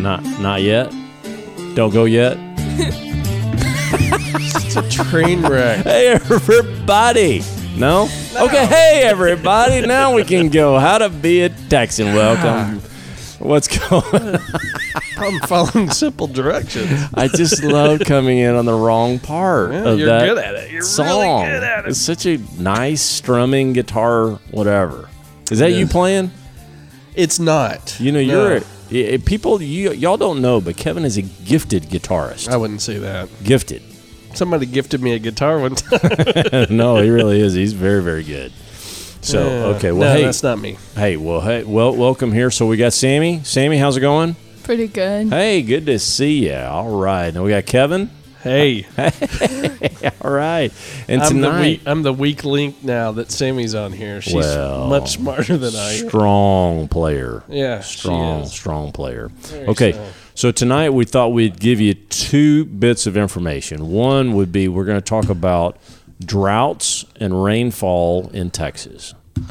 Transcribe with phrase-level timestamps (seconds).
[0.00, 0.92] Not not yet.
[1.74, 2.36] Don't go yet.
[4.42, 5.84] It's a train wreck.
[5.84, 7.42] Hey everybody.
[7.76, 8.08] No?
[8.36, 9.80] Okay, hey everybody.
[9.86, 10.78] Now we can go.
[10.78, 12.14] How to be a Texan.
[12.14, 12.80] Welcome.
[13.38, 14.38] What's going on?
[15.16, 16.90] I'm following simple directions.
[17.14, 20.54] I just love coming in on the wrong part Yeah, of you're that good at
[20.54, 20.70] it.
[20.70, 21.06] You're song.
[21.42, 21.88] really good at it.
[21.90, 25.08] It's such a nice strumming guitar, whatever.
[25.50, 26.30] Is that you playing?
[27.14, 27.98] It's not.
[28.00, 28.60] You know, No, you're
[28.90, 29.60] y- eh, people.
[29.62, 32.48] You y'all don't know, but Kevin is a gifted guitarist.
[32.48, 33.28] I wouldn't say that.
[33.44, 33.82] Gifted.
[34.34, 36.66] Somebody gifted me a guitar one time.
[36.76, 37.54] no, he really is.
[37.54, 38.52] He's very, very good.
[39.22, 39.64] So Yeah.
[39.76, 40.78] okay, well, no, hey, that's not me.
[40.94, 42.50] hey, well, hey, well, welcome here.
[42.50, 43.40] So we got Sammy.
[43.42, 44.36] Sammy, how's it going?
[44.62, 45.28] Pretty good.
[45.28, 46.54] Hey, good to see you.
[46.54, 48.08] All right, now we got Kevin.
[48.42, 48.86] Hey,
[50.22, 50.72] All right,
[51.08, 54.22] and I'm the, tonight, weak, I'm the weak link now that Sammy's on here.
[54.22, 55.92] She's Well, much smarter than I.
[55.92, 56.08] am.
[56.08, 57.42] strong player.
[57.48, 59.28] Yeah, strong, strong player.
[59.28, 60.06] Very okay, so.
[60.34, 63.90] so tonight we thought we'd give you two bits of information.
[63.90, 65.76] One would be we're going to talk about
[66.24, 69.12] droughts and rainfall in Texas.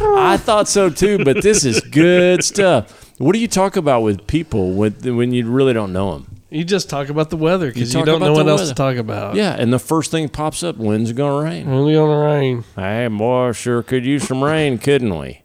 [0.00, 3.07] I thought so too, but this is good stuff.
[3.18, 6.40] What do you talk about with people when, when you really don't know them?
[6.50, 8.70] You just talk about the weather because you, talk don't know what else weather.
[8.72, 9.34] to talk about.
[9.34, 11.68] Yeah, and the first thing pops up: when's it going to rain?
[11.68, 12.64] Only going to rain.
[12.74, 15.42] Hey, boy, sure could use some rain, couldn't we?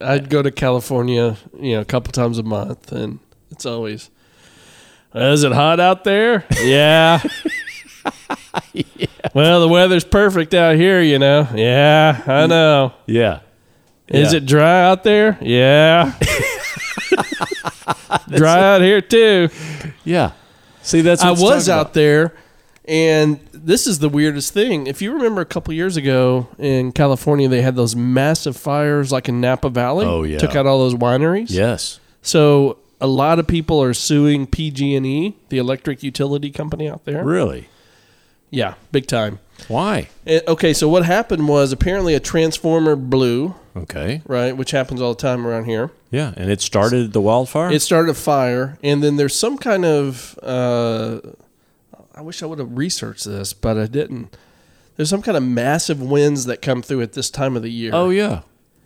[0.00, 3.18] I'd go to California, you know, a couple times a month, and
[3.50, 4.10] it's always.
[5.14, 6.44] Is it hot out there?
[6.62, 7.22] Yeah.
[9.32, 11.46] Well, the weather's perfect out here, you know.
[11.54, 12.94] Yeah, I know.
[13.06, 13.40] Yeah.
[14.08, 14.38] Is Yeah.
[14.38, 15.38] it dry out there?
[15.40, 16.14] Yeah.
[18.28, 19.48] dry out here too.
[20.04, 20.32] Yeah.
[20.82, 22.34] See, that's I was out there,
[22.86, 24.86] and this is the weirdest thing.
[24.86, 29.28] If you remember a couple years ago in California, they had those massive fires like
[29.28, 30.06] in Napa Valley.
[30.06, 30.38] Oh, yeah.
[30.38, 31.50] took out all those wineries.
[31.50, 32.00] Yes.
[32.22, 37.24] So a lot of people are suing PG&E, the electric utility company out there.
[37.24, 37.68] Really?
[38.50, 39.38] Yeah, big time.
[39.68, 40.08] Why?
[40.26, 44.22] Eh, okay, so what happened was apparently a transformer blew, Okay.
[44.26, 45.90] right, which happens all the time around here.
[46.10, 47.70] Yeah, and it started the wildfire.
[47.70, 50.38] It started a fire, and then there's some kind of.
[50.42, 51.20] Uh,
[52.14, 54.36] I wish I would have researched this, but I didn't.
[54.96, 57.92] There's some kind of massive winds that come through at this time of the year.
[57.94, 58.40] oh yeah,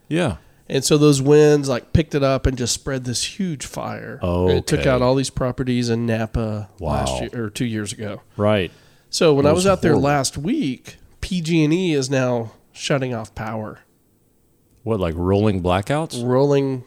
[0.08, 0.36] yeah.
[0.68, 4.18] And so those winds like picked it up and just spread this huge fire.
[4.22, 6.92] Oh, And it took out all these properties in Napa Wow.
[6.92, 8.22] last year or two years ago.
[8.36, 8.70] Right.
[9.14, 13.78] So when I was out there last week, PG&E is now shutting off power,
[14.82, 16.82] What like rolling blackouts, rolling,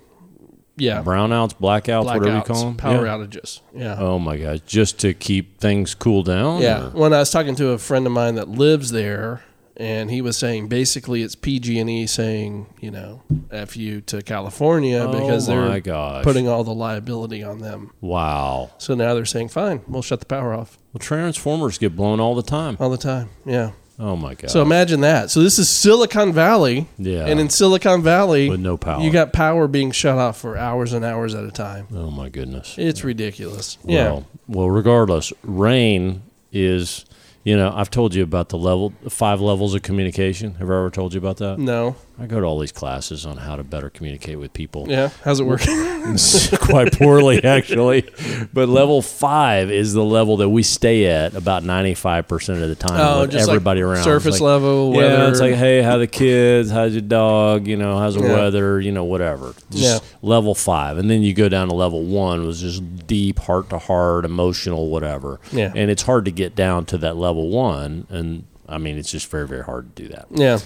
[0.75, 2.75] yeah, brownouts, blackouts, whatever you call them?
[2.75, 3.13] power yeah.
[3.13, 3.61] outages.
[3.73, 3.95] Yeah.
[3.97, 6.61] Oh my gosh, just to keep things cool down.
[6.61, 6.87] Yeah.
[6.87, 9.43] or- When I was talking to a friend of mine that lives there,
[9.79, 13.21] and he was saying basically it's PG&E saying, you know,
[13.51, 16.23] F you to California oh because oh my they're gosh.
[16.23, 17.91] putting all the liability on them.
[18.01, 18.71] wow.
[18.77, 22.35] So now they're saying, fine, we'll shut the power off Well, transformers get blown all
[22.35, 22.77] the time.
[22.79, 23.29] all the time.
[23.45, 23.71] Yeah.
[23.99, 24.51] Oh my god.
[24.51, 25.31] So imagine that.
[25.31, 26.87] So this is Silicon Valley.
[26.99, 27.25] Yeah.
[27.25, 29.01] And in Silicon Valley, With no power.
[29.01, 31.87] you got power being shut off for hours and hours at a time.
[31.91, 32.75] oh my goodness.
[32.77, 33.79] It's ridiculous.
[33.83, 34.03] Yeah.
[34.11, 36.21] Well, well, regardless, rain
[36.51, 37.05] is.
[37.47, 40.55] You know, I've told you about the level, five levels of communication.
[40.55, 41.57] Have I ever told you about that?
[41.57, 41.95] No.
[42.19, 44.85] I go to all these classes on how to better communicate with people.
[44.89, 45.09] Yeah.
[45.23, 45.75] How's it working?
[46.59, 48.09] Quite poorly, actually.
[48.51, 52.99] But level five is the level that we stay at about 95% of the time
[52.99, 54.03] Oh, with just like everybody around.
[54.03, 55.29] surface like, level, Yeah, weather.
[55.31, 56.71] it's like, hey, how the kids?
[56.71, 57.67] How's your dog?
[57.67, 58.33] You know, how's the Yeah.
[58.33, 58.81] weather?
[58.81, 59.53] You know, whatever.
[59.69, 60.97] Just level five.
[60.97, 64.89] And then you go down to level one, was just deep, heart to heart, emotional,
[64.89, 65.39] whatever.
[65.51, 65.71] Yeah.
[65.75, 68.07] And it's hard to get down to that level one.
[68.09, 70.25] And I mean, it's just very, very hard to do that.
[70.33, 70.57] yeah.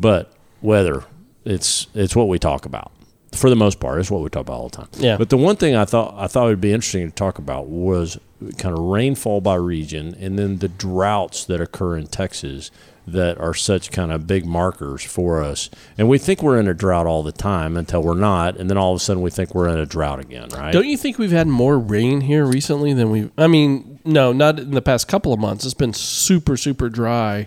[0.00, 1.04] But weather,
[1.44, 2.92] it's it's what we talk about
[3.32, 4.00] for the most part.
[4.00, 4.88] It's what we talk about all the time.
[4.96, 5.16] Yeah.
[5.16, 8.18] But the one thing I thought I thought would be interesting to talk about was
[8.58, 12.70] kind of rainfall by region, and then the droughts that occur in Texas
[13.06, 15.70] that are such kind of big markers for us.
[15.96, 18.76] And we think we're in a drought all the time until we're not, and then
[18.76, 20.72] all of a sudden we think we're in a drought again, right?
[20.72, 23.30] Don't you think we've had more rain here recently than we?
[23.38, 25.64] I mean, no, not in the past couple of months.
[25.64, 27.46] It's been super, super dry,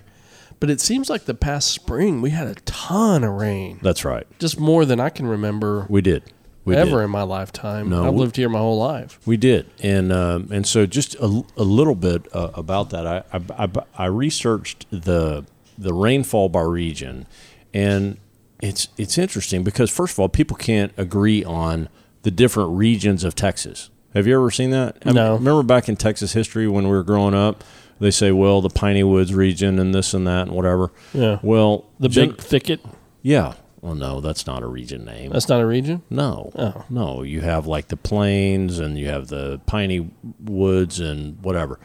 [0.59, 4.25] but it seems like the past spring we had a ton of rain, That's right.
[4.39, 6.23] just more than I can remember We did.
[6.65, 7.05] We ever did.
[7.05, 7.89] in my lifetime.
[7.89, 9.19] No, I've lived here my whole life.
[9.25, 13.07] We did, and um, and so just a, a little bit uh, about that.
[13.07, 15.45] I, I, I, I researched the
[15.77, 17.25] the rainfall by region,
[17.73, 18.17] and
[18.61, 21.89] it's it's interesting because first of all, people can't agree on
[22.21, 23.89] the different regions of Texas.
[24.13, 24.97] Have you ever seen that?
[25.03, 25.33] I mean, No.
[25.35, 27.63] remember back in Texas history when we were growing up,
[27.99, 30.91] they say, well, the Piney Woods region and this and that and whatever.
[31.13, 31.39] Yeah.
[31.41, 32.79] Well, The gen- big thicket.
[33.21, 33.53] yeah.
[33.81, 35.31] Well, no, that's not a region name.
[35.31, 36.01] That's not a region.
[36.09, 36.83] No, Oh.
[36.89, 37.21] no.
[37.23, 40.09] You have like the plains and you have the piney
[40.43, 41.79] woods and whatever.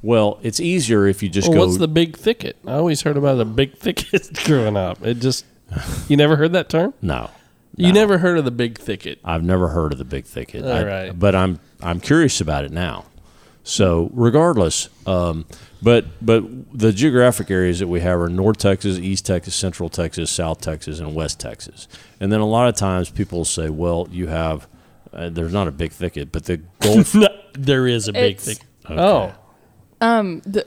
[0.00, 1.66] Well, it's easier if you just Well, go.
[1.66, 2.56] what's the big thicket?
[2.66, 5.04] I always heard about the big thicket growing up.
[5.04, 5.44] It just
[6.08, 6.94] you never heard that term.
[7.02, 7.30] no,
[7.76, 7.94] You no.
[7.94, 9.18] never heard of the big thicket.
[9.24, 10.64] I've never heard of the big thicket.
[10.64, 11.18] All I- right.
[11.18, 13.06] but I'm I'm curious about it now.
[13.70, 15.46] So regardless, um,
[15.80, 16.42] but but
[16.76, 20.98] the geographic areas that we have are North Texas, East Texas, Central Texas, South Texas,
[20.98, 21.86] and West Texas.
[22.18, 24.66] And then a lot of times people say, well, you have
[25.12, 27.14] uh, there's not a big thicket, but the Gulf.
[27.52, 28.64] there is a big It's- thicket.
[28.86, 29.00] Okay.
[29.00, 29.32] Oh,
[30.00, 30.66] Um, the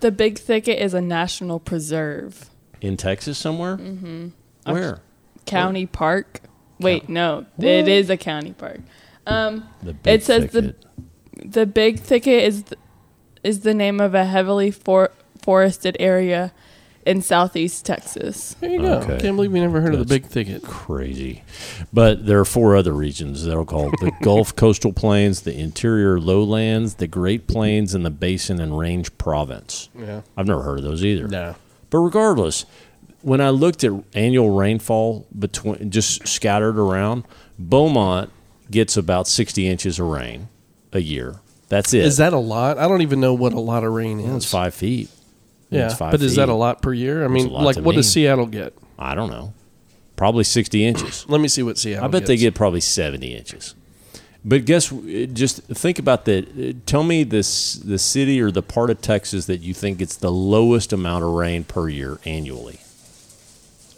[0.00, 2.50] the Big Thicket is a national preserve,
[2.82, 3.78] in Texas somewhere.
[3.78, 4.70] Mm-hmm.
[4.70, 5.00] Where
[5.46, 6.40] county park.
[6.78, 8.80] Wait, no, it is a county park.
[9.26, 10.82] Um, the big It says the- thicket.
[11.44, 12.78] The Big Thicket is th-
[13.42, 16.52] is the name of a heavily for- forested area
[17.04, 18.56] in southeast Texas.
[18.60, 18.94] there you go.
[18.94, 19.18] Okay.
[19.18, 20.64] Can't believe we never heard of the big thicket.
[20.64, 21.44] crazy.
[21.92, 26.18] But there are four other regions that are called the Gulf Coastal Plains, the Interior
[26.18, 29.88] Lowlands, the Great Plains, and the Basin and Range Province.
[29.96, 30.22] Yeah.
[30.36, 31.28] I've never heard of those either.
[31.28, 31.54] No.
[31.90, 32.64] But regardless,
[33.22, 37.22] when I looked at annual rainfall between just scattered around,
[37.56, 38.30] Beaumont
[38.68, 40.48] gets about 60 inches of rain
[40.92, 41.36] a year.
[41.68, 42.04] That's it.
[42.04, 42.78] Is that a lot?
[42.78, 44.26] I don't even know what a lot of rain is.
[44.26, 45.10] Well, it's five feet.
[45.70, 47.24] yeah, It's five but is that a lot per year?
[47.24, 48.10] I mean, like what does.
[48.10, 48.72] Seattle get?
[48.98, 49.52] I don't know.
[50.14, 51.26] Probably 60 inches.
[51.28, 52.04] Let me see what Seattle.
[52.04, 53.74] I bet they get probably 70 inches.
[54.44, 56.46] But guess, uh, just think about that.
[56.56, 60.16] Uh, tell me this the city or the part of Texas that you think gets
[60.16, 62.78] the lowest amount of rain per year annually.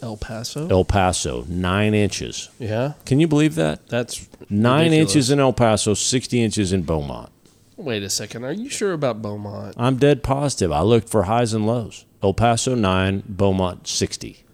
[0.03, 0.69] El Paso.
[0.69, 2.49] El Paso, nine inches.
[2.59, 3.89] yeah, Can you believe that?
[3.89, 5.13] that's Nine ridiculous.
[5.15, 7.31] inches in El Paso, 60 inches in Beaumont.
[7.77, 8.45] Wait a second.
[8.45, 9.75] Are you sure about Beaumont?
[9.77, 10.73] I'm dead positive.
[10.73, 12.05] I looked for highs and lows.
[12.23, 14.45] El Paso, nine, Beaumont, 60.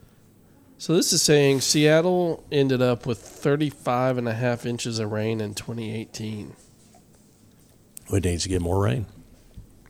[0.78, 5.40] So this is saying Seattle ended up with 35 and a half inches of rain
[5.40, 6.54] in 2018.
[8.10, 9.06] We need to get more rain.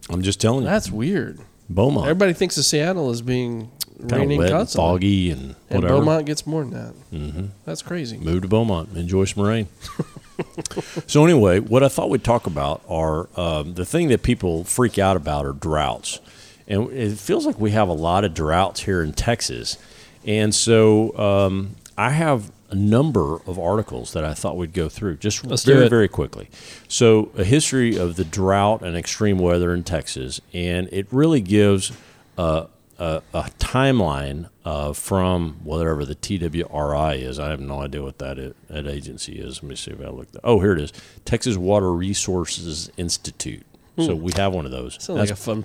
[0.08, 0.68] I'm just telling you.
[0.68, 1.40] That's weird.
[1.68, 2.06] Beaumont.
[2.06, 6.00] Everybody thinks of Seattle as being raining wet and foggy and and whatever.
[6.00, 6.92] Beaumont gets more than that.
[7.10, 8.18] hmm That's crazy.
[8.18, 8.96] Move to Beaumont.
[8.96, 9.68] Enjoy some rain.
[11.06, 14.98] so anyway, what I thought we'd talk about are um, the thing that people freak
[14.98, 16.20] out about are droughts,
[16.66, 19.78] and it feels like we have a lot of droughts here in Texas,
[20.26, 25.18] and so um, I have a number of articles that I thought we'd go through
[25.18, 26.48] just Let's very very quickly.
[26.88, 31.92] So a history of the drought and extreme weather in Texas, and it really gives.
[32.36, 32.66] Uh,
[32.98, 37.38] a, a timeline uh, from whatever the TWRI is.
[37.38, 39.62] I have no idea what that, that agency is.
[39.62, 40.30] Let me see if I look.
[40.32, 40.40] That.
[40.44, 40.92] Oh, here it is.
[41.24, 43.64] Texas Water Resources Institute.
[43.96, 44.96] So we have one of those.
[44.96, 45.00] Hmm.
[45.02, 45.62] Sounds like a fun.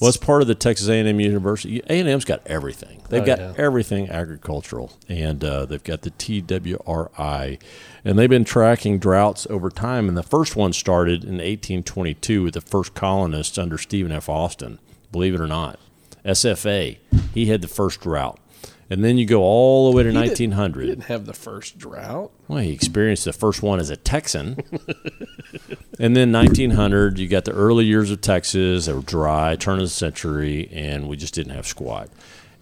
[0.00, 1.80] well, it's part of the Texas A&M University.
[1.88, 3.00] A&M's got everything.
[3.08, 3.54] They've Oh, got yeah.
[3.56, 7.58] everything agricultural, and uh, they've got the TWRI,
[8.04, 10.08] and they've been tracking droughts over time.
[10.08, 14.28] And the first one started in 1822 with the first colonists under Stephen F.
[14.28, 14.78] Austin.
[15.10, 15.78] Believe it or not,
[16.24, 16.98] SFA.
[17.34, 18.38] He had the first drought,
[18.88, 20.82] and then you go all the way to He didn't- 1900.
[20.82, 22.30] He didn't have the first drought.
[22.48, 24.56] Well, he experienced the first one as a Texan.
[25.98, 28.86] and then 1900, you got the early years of Texas.
[28.86, 32.08] They were dry, turn of the century, and we just didn't have squat.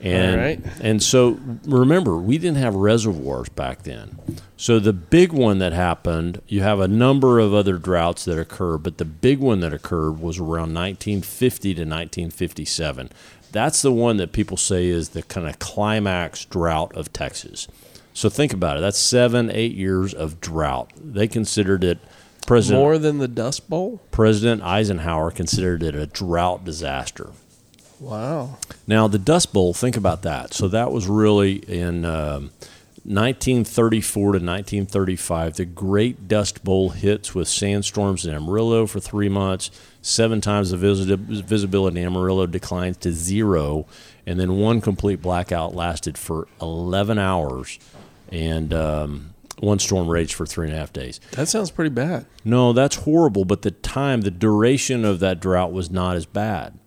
[0.01, 0.61] And, All right.
[0.81, 4.19] and so remember, we didn't have reservoirs back then.
[4.57, 8.79] So the big one that happened, you have a number of other droughts that occur,
[8.79, 13.11] but the big one that occurred was around 1950 to 1957.
[13.51, 17.67] That's the one that people say is the kind of climax drought of Texas.
[18.13, 18.81] So think about it.
[18.81, 20.93] That's seven, eight years of drought.
[20.97, 21.99] They considered it.
[22.47, 24.01] President More than the Dust Bowl.
[24.11, 27.31] President Eisenhower considered it a drought disaster.
[28.01, 28.59] Wow.
[28.87, 30.55] Now, the Dust Bowl, think about that.
[30.55, 32.51] So that was really in um,
[33.05, 35.55] 1934 to 1935.
[35.55, 39.71] The Great Dust Bowl hits with sandstorms in Amarillo for three months.
[40.03, 43.87] Seven times the visi- visibility in Amarillo declines to zero.
[44.27, 47.79] And then one complete blackout lasted for 11 hours.
[48.31, 51.21] And um, one storm raged for three and a half days.
[51.33, 52.27] That sounds pretty bad.
[52.45, 56.79] No, that's horrible, but the time, the duration of that drought was not as bad.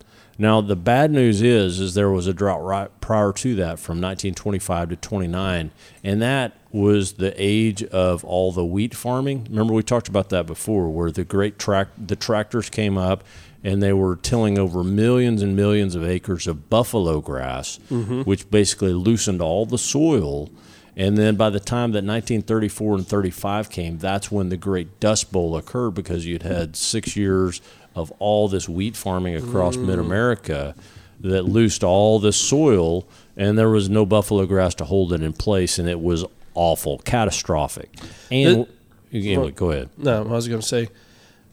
[0.42, 4.02] Now, the bad news is is there was a drought right prior to that from
[4.02, 5.70] 1925 to 29,
[6.04, 9.46] and that was the age of all the wheat farming.
[9.52, 13.24] Remember we talked about that before where the great track the tractors came up
[13.64, 18.22] and they were tilling over millions and millions of acres of buffalo grass, mm-hmm.
[18.22, 20.50] which basically loosened all the soil
[20.96, 25.32] and then by the time that 1934 and 35 came, that's when the Great Dust
[25.32, 27.62] Bowl occurred because you'd had six years
[27.96, 29.86] of all this wheat farming across mm.
[29.86, 30.76] mid America
[31.22, 33.08] that loosed all this soil,
[33.38, 37.00] and there was no buffalo grass to hold it in place, and it was awful,
[37.00, 37.90] catastrophic.
[38.32, 38.68] And
[39.14, 39.90] anyway, go ahead.
[39.98, 40.90] No, I was going to say,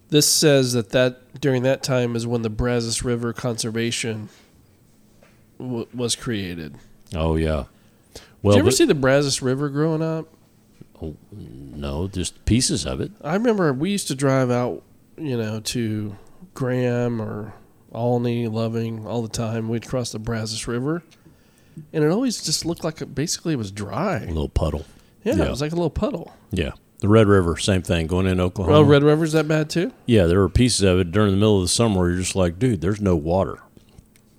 [0.09, 4.29] this says that that during that time is when the Brazos River Conservation
[5.59, 6.77] w- was created.
[7.15, 7.65] Oh yeah.
[8.43, 10.29] Well, Did you ever but- see the Brazos River growing up?
[11.01, 13.13] Oh, no, just pieces of it.
[13.23, 14.83] I remember we used to drive out,
[15.17, 16.17] you know, to
[16.55, 17.55] Graham or
[17.93, 19.69] Olney, Loving all the time.
[19.69, 21.03] We'd cross the Brazos River,
[21.93, 24.19] and it always just looked like it basically it was dry.
[24.25, 24.87] A little puddle.
[25.23, 25.45] Yeah, Yeah.
[25.45, 26.33] it was like a little puddle.
[26.51, 26.73] Yeah.
[27.01, 28.79] The Red River, same thing, going in Oklahoma.
[28.81, 29.93] Well, Red River's that bad too?
[30.07, 32.35] Yeah, there were pieces of it during the middle of the summer where you're just
[32.35, 33.61] like, dude, there's no water.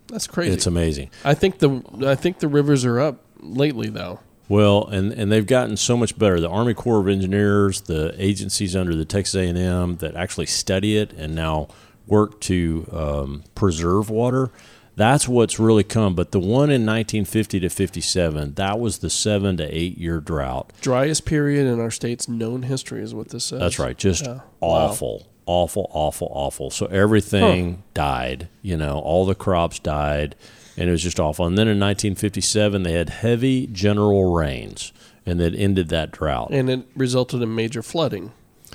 [0.08, 0.52] That's crazy.
[0.54, 1.10] It's amazing.
[1.24, 4.20] I think the I think the rivers are up lately though.
[4.48, 6.40] Well, and, and they've gotten so much better.
[6.40, 11.14] The Army Corps of Engineers, the agencies under the Texas A&M that actually study it
[11.14, 11.68] and now
[12.08, 14.50] work to um, preserve water,
[14.96, 16.16] that's what's really come.
[16.16, 20.74] But the one in 1950 to 57, that was the seven to eight year drought.
[20.82, 23.60] Driest period in our state's known history is what this says.
[23.60, 23.96] That's right.
[23.98, 24.40] Just Yeah.
[24.62, 26.72] awful, awful, awful, awful.
[26.72, 28.50] So everything died.
[28.64, 30.36] You know, all the crops died,
[30.80, 31.46] and it was just awful.
[31.46, 34.94] And then in 1957, they had heavy general rains,
[35.26, 36.50] and that ended that drought.
[36.52, 38.32] and it resulted in major flooding.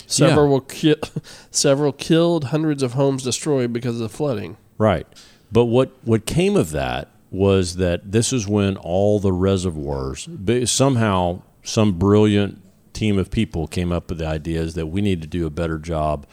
[0.07, 0.97] Several were ki-
[1.51, 4.57] several killed, hundreds of homes destroyed because of the flooding.
[4.77, 5.07] Right.
[5.51, 10.29] But what, what came of that was that this is when all the reservoirs,
[10.67, 12.61] somehow, some brilliant
[12.93, 15.79] team of people came up with the ideas that we need to do a better
[15.79, 16.27] job.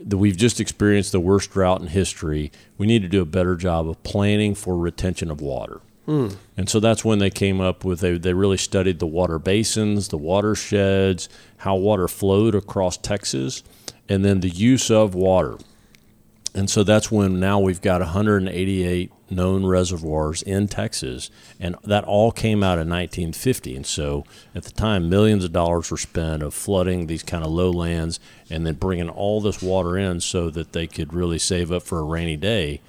[0.00, 2.52] That we've just experienced the worst drought in history.
[2.76, 5.80] We need to do a better job of planning for retention of water.
[6.06, 6.28] Hmm.
[6.56, 10.08] And so that's when they came up with they, they really studied the water basins,
[10.08, 11.28] the watersheds,
[11.58, 13.62] how water flowed across Texas,
[14.08, 15.58] and then the use of water.
[16.54, 22.32] And so that's when now we've got 188 known reservoirs in Texas, and that all
[22.32, 23.76] came out in 1950.
[23.76, 24.24] And so
[24.54, 28.18] at the time, millions of dollars were spent of flooding these kind of lowlands
[28.50, 31.98] and then bringing all this water in so that they could really save up for
[31.98, 32.80] a rainy day,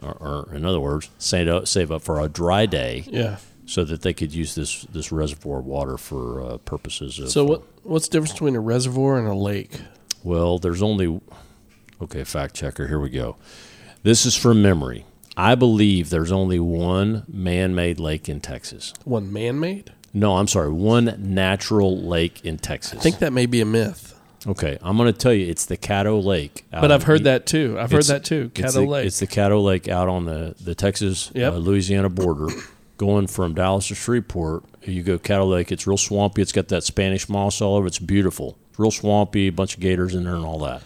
[0.00, 0.12] or,
[0.48, 3.38] or in other words, save up, save up for a dry day, Yeah.
[3.66, 7.30] so that they could use this this reservoir water for uh, purposes of.
[7.30, 9.80] So what what's the difference between a reservoir and a lake?
[10.22, 11.20] Well, there's only
[12.02, 13.36] okay, fact checker, here we go.
[14.02, 15.04] This is from memory.
[15.36, 18.92] I believe there's only one man-made lake in Texas.
[19.04, 19.92] One man-made?
[20.12, 22.98] No, I'm sorry, one natural lake in Texas.
[22.98, 24.14] I think that may be a myth.
[24.46, 26.64] Okay, I'm going to tell you it's the Caddo Lake.
[26.70, 27.76] But I've heard E- that too.
[27.78, 28.50] I've heard that too.
[28.54, 29.06] it's Caddo the, Lake.
[29.06, 31.52] It's the Caddo Lake out on the the Texas Yep.
[31.52, 32.46] uh, Louisiana border,
[32.96, 34.64] going from Dallas to Shreveport.
[34.84, 35.70] You go Caddo Lake.
[35.72, 36.40] It's real swampy.
[36.40, 37.86] It's got that Spanish moss all over.
[37.88, 38.56] It's beautiful.
[38.70, 39.48] It's real swampy.
[39.48, 40.82] A bunch of gators in there and all that.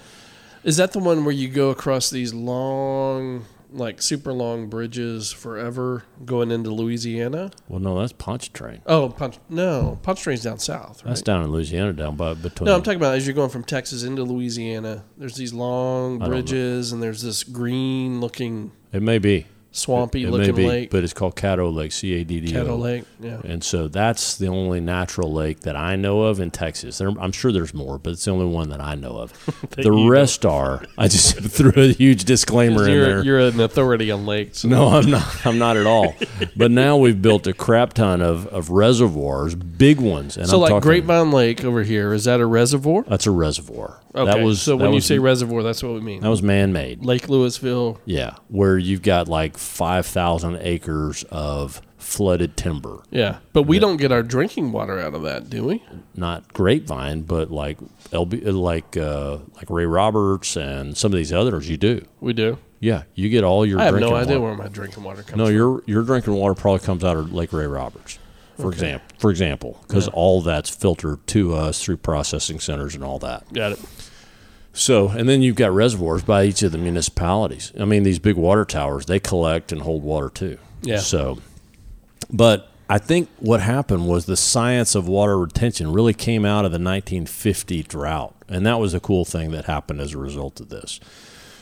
[0.65, 6.05] Is that the one where you go across these long, like super long bridges forever
[6.25, 7.51] going into Louisiana?
[7.69, 8.83] Well, no, that's Pontchartrain.
[8.87, 11.11] Oh, Punch, no, Pontchartrain's down south, right?
[11.11, 12.67] That's down in Louisiana, down by between.
[12.67, 15.05] no, I'm talking about as you're going from Texas into Louisiana.
[15.17, 16.37] There's these long I don't know.
[16.37, 19.47] bridges, and there's this green-looking, It may be.
[19.73, 22.79] It swampy-looking may be, lake, but it's called Caddo Lake, C A D D Caddo
[22.79, 23.05] Lake.
[23.21, 26.99] Yeah, And so that's the only natural lake that I know of in Texas.
[26.99, 29.33] There, I'm sure there's more, but it's the only one that I know of.
[29.71, 30.85] the rest are.
[30.99, 33.25] I just threw a huge disclaimer in there.
[33.25, 34.63] you're an authority on lakes.
[34.65, 35.47] no, I'm not.
[35.47, 36.15] I'm not at all.
[36.57, 40.37] But now we've built a crap ton of, of reservoirs, big ones.
[40.37, 43.05] And so, I'm like talking, Grapevine Lake over here, is that a reservoir?
[43.09, 44.01] That's a reservoir.
[44.15, 46.21] Okay, That was so when you was- say reservoir, that's what we mean.
[46.21, 47.05] that was man-made.
[47.05, 47.99] Lake Lewisville.
[48.05, 53.03] Yeah, where you've got like five thousand acres of flooded timber.
[53.11, 55.83] Yeah, but we don't get our drinking water out of that, do we?
[56.15, 57.79] Not grapevine, but like
[58.11, 61.69] LB, like uh, like Ray Roberts and some of these others.
[61.71, 62.05] You do.
[62.21, 62.59] We do.
[62.81, 63.79] Yeah, you get all your.
[63.79, 64.15] Drinking water.
[64.15, 64.57] I have no idea water.
[64.57, 65.55] where my drinking water comes No, from.
[65.55, 68.19] your your drinking water probably comes out of Lake Ray Roberts,
[68.57, 68.75] for Okay.
[68.75, 69.09] example.
[69.19, 70.15] For example, because Yeah.
[70.15, 73.45] all that's filtered to us through processing centers and all that.
[73.53, 73.79] Got it.
[74.73, 77.73] So, and then you've got reservoirs by each of the municipalities.
[77.79, 80.59] I mean, these big water towers, they collect and hold water too.
[80.83, 80.99] Yeah.
[80.99, 81.39] So,
[82.33, 86.73] but I think what happened was the science of water retention really came out of
[86.73, 88.35] the 1950 drought.
[88.49, 91.01] And that was a cool thing that happened as a result of this.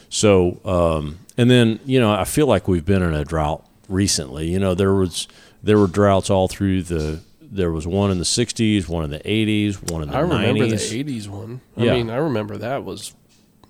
[0.08, 4.48] So, um, and then, you know, I feel like we've been in a drought recently.
[4.48, 5.28] You know, there was,
[5.62, 9.18] there were droughts all through the, there was one in the 60s, one in the
[9.20, 10.30] 80s, one in the I 90s.
[10.30, 11.60] remember the '80s one.
[11.76, 11.92] I Yeah.
[11.94, 13.12] mean, I remember that was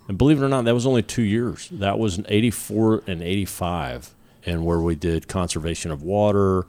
[0.07, 1.69] And believe it or not, that was only two years.
[1.71, 4.13] That was in 84 and 85,
[4.45, 6.65] and where we did conservation of water.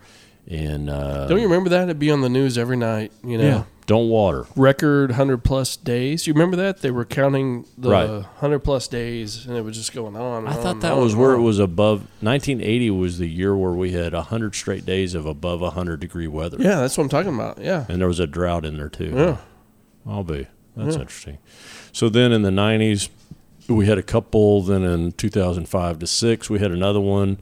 [0.48, 1.84] And uh, Don't you remember that?
[1.84, 3.10] It'd be on the news every night.
[3.24, 3.62] You know, Yeah.
[3.86, 4.46] Don't water.
[4.56, 6.26] record 100 plus days.
[6.26, 6.82] You remember that?
[6.82, 8.08] They were counting the Right.
[8.08, 10.44] 100 plus days and it was just going on.
[10.44, 11.44] and I on thought and that on was and where it on.
[11.44, 12.00] was above.
[12.20, 16.56] 1980 was the year where we had 100 straight days of above 100 degree weather.
[16.60, 17.58] Yeah, that's what I'm talking about.
[17.58, 17.84] Yeah.
[17.88, 19.12] And there was a drought in there too.
[19.14, 19.36] Yeah.
[20.06, 20.46] I'll be.
[20.76, 21.02] That's Yeah.
[21.02, 21.38] interesting.
[21.92, 23.08] So then in the 90s,
[23.68, 24.62] we had a couple.
[24.62, 27.38] Then in 2005 to 6, we had another one.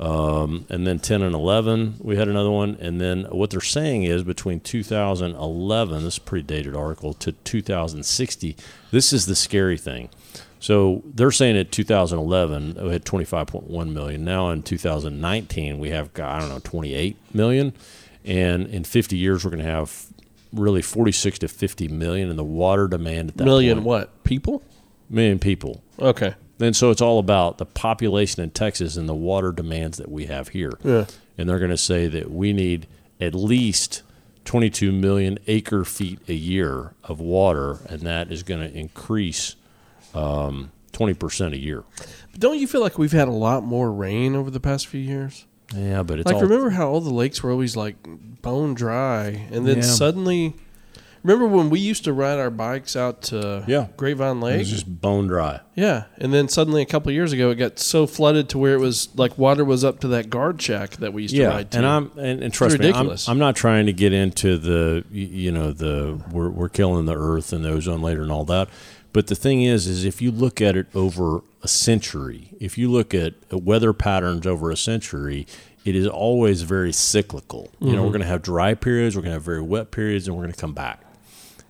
[0.00, 2.76] Um, and then 10 and 11, we had another one.
[2.80, 7.32] And then what they're saying is between 2011, this is a pretty dated article, to
[7.32, 8.56] 2060,
[8.90, 10.08] this is the scary thing.
[10.60, 14.24] So they're saying at 2011 we had 25.1 million.
[14.24, 17.72] Now in 2019 we have I don't know 28 million,
[18.24, 20.06] and in 50 years we're going to have
[20.52, 23.86] really 46 to 50 million in the water demand at that Million point.
[23.86, 24.24] what?
[24.24, 24.62] People?
[25.10, 25.82] million people.
[25.98, 26.34] Okay.
[26.60, 30.26] And so it's all about the population in Texas and the water demands that we
[30.26, 30.72] have here.
[30.82, 31.06] Yeah.
[31.36, 32.86] And they're going to say that we need
[33.20, 34.02] at least
[34.44, 39.54] 22 million acre feet a year of water, and that is going to increase
[40.14, 41.84] um, 20% a year.
[42.32, 45.00] But don't you feel like we've had a lot more rain over the past few
[45.00, 45.44] years?
[45.76, 47.96] Yeah, but it's like all remember how all the lakes were always like
[48.40, 49.82] bone dry and then Yeah.
[49.82, 50.54] suddenly
[51.22, 53.88] remember when we used to ride our bikes out to Yeah.
[53.96, 54.56] Grapevine Lake?
[54.56, 55.60] it was just bone dry.
[55.74, 58.74] yeah, and then suddenly a couple of years ago it got so flooded to where
[58.74, 61.70] it was like water was up to that guard shack that we used to ride
[61.72, 61.78] to.
[61.78, 63.10] and I'm and, and trust me, I'm.
[63.26, 67.52] I'm not trying to get into the you know the we're we're killing the earth
[67.52, 68.68] and the ozone layer and all that.
[69.12, 72.90] But the thing is, is if you look at it over a century, if you
[72.90, 75.46] look at weather patterns over a century,
[75.84, 77.70] it is always very cyclical.
[77.80, 77.96] You Mm-hmm.
[77.96, 80.36] know, we're going to have dry periods, we're going to have very wet periods, and
[80.36, 81.00] we're going to come back.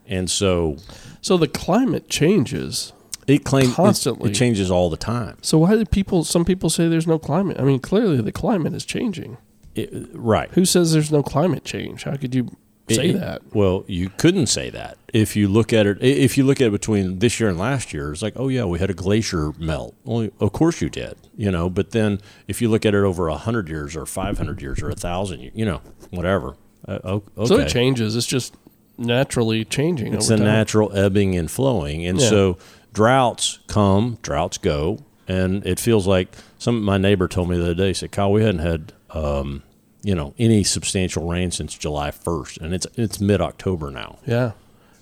[0.09, 0.77] And so
[1.21, 2.93] so the climate changes.
[3.27, 4.31] it claims Constantly.
[4.31, 5.37] It, changes all the time.
[5.43, 7.59] So why do people some people say there's no climate?
[7.61, 9.37] I mean, clearly the climate is changing.
[9.75, 10.51] It, right.
[10.53, 12.05] Who says there's no climate change?
[12.05, 12.57] How could you
[12.89, 13.43] say It- that?
[13.55, 15.99] Well, you couldn't say that if you look at it.
[16.03, 18.65] If you look at it between this year and last year, it's like, oh yeah,
[18.65, 19.95] we had a glacier melt.
[20.05, 21.69] Well, of course you did, you know.
[21.71, 24.83] But then if you look at it over a hundred years or five hundred years
[24.83, 26.57] or a thousand, you know, whatever.
[26.87, 27.47] Uh, okay.
[27.47, 28.17] So it changes.
[28.17, 28.55] It's just
[28.99, 30.13] naturally changing.
[30.15, 30.45] It's a time.
[30.45, 32.29] natural ebbing and flowing, and Yeah.
[32.29, 32.59] so
[32.93, 36.83] droughts come, droughts go, and it feels like some.
[36.83, 37.89] My neighbor told me the other day.
[37.89, 39.63] He said, "Kyle, we hadn't had." Um,
[40.03, 44.19] you know, any substantial rain since July 1st, and it's it's mid October now.
[44.27, 44.53] Yeah.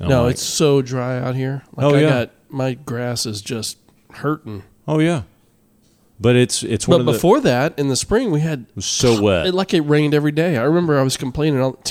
[0.01, 1.63] I'm no, like, it's so dry out here.
[1.75, 2.09] Like Oh, I yeah.
[2.09, 3.79] got my grass is just
[4.15, 4.63] hurting.
[4.89, 5.23] Oh yeah,
[6.21, 8.77] but it's it's one But of the before that, in the spring, we had it
[8.77, 9.47] was so wet.
[9.47, 10.57] it, like it rained every day.
[10.57, 11.61] I remember I was complaining.
[11.61, 11.73] All,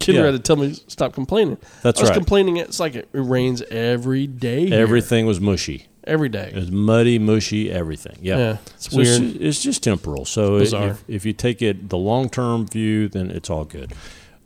[0.00, 0.22] Kinder Yeah.
[0.26, 1.58] had to tell me stop complaining.
[1.82, 2.16] That's I was right.
[2.16, 2.56] complaining.
[2.58, 4.66] It's like it, rains every day.
[4.66, 4.80] here.
[4.80, 5.86] Everything was mushy.
[6.06, 6.50] Every day.
[6.52, 8.18] It was muddy, mushy, everything.
[8.20, 9.20] Yeah, Yeah, it's So weird.
[9.22, 10.26] ju- it's just temporal.
[10.26, 10.88] So Bizarre.
[10.90, 13.92] if, if you take it the long term view, then it's all good.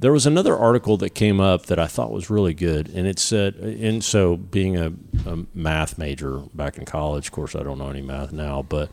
[0.00, 3.18] There was another article that came up that I thought was really good, and it
[3.18, 4.92] said, and so being a,
[5.26, 8.90] a math major back in college, of course, I don't know any math now, but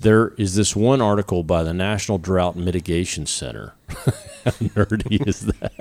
[0.00, 3.74] there is this one article by the National Drought Mitigation Center.
[3.88, 5.72] How nerdy is that?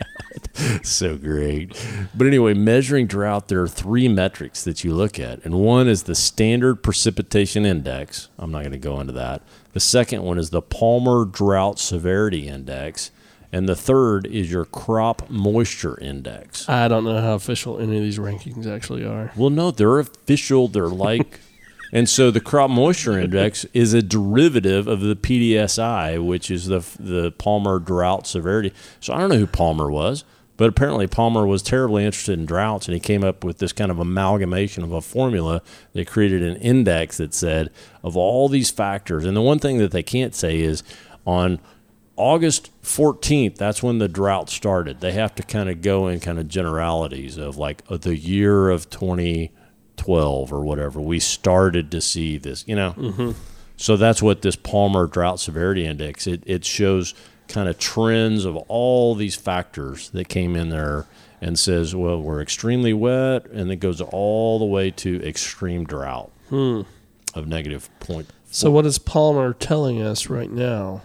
[0.84, 1.74] so great.
[2.14, 5.44] But anyway, measuring drought, there are three metrics that you look at.
[5.44, 8.30] And one is the standard precipitation index.
[8.38, 9.42] I'm not going to go into that.
[9.74, 13.12] The second one is the Palmer Drought Severity Index.
[13.56, 16.68] And the third is your crop moisture index.
[16.68, 19.32] I don't know how official any of these rankings actually are.
[19.38, 20.68] Well, no, they're official.
[20.68, 21.40] They're like,
[21.94, 26.86] and so the crop moisture index is a derivative of the PDSI, which is the
[27.00, 28.74] the Palmer drought severity.
[29.00, 30.26] So I don't know who Palmer was,
[30.58, 33.90] but apparently Palmer was terribly interested in droughts, and he came up with this kind
[33.90, 35.62] of amalgamation of a formula
[35.94, 37.70] that created an index that said
[38.04, 39.24] of all these factors.
[39.24, 40.84] And the one thing that they can't say is
[41.26, 41.62] on
[42.18, 45.02] August 14th, that's when the drought started.
[45.02, 48.70] They have to kind of go in kind of generalities of like uh, the year
[48.70, 51.02] of 2012 or whatever.
[51.02, 53.34] We started to see this, you know.
[53.78, 57.14] So that's what this Palmer Drought Severity Index it it shows
[57.50, 61.06] kind of trends of all these factors that came in there
[61.42, 66.32] and says, well, we're extremely wet, and it goes all the way to extreme drought
[67.34, 68.30] of negative point.
[68.50, 71.02] So what is Palmer telling us right now?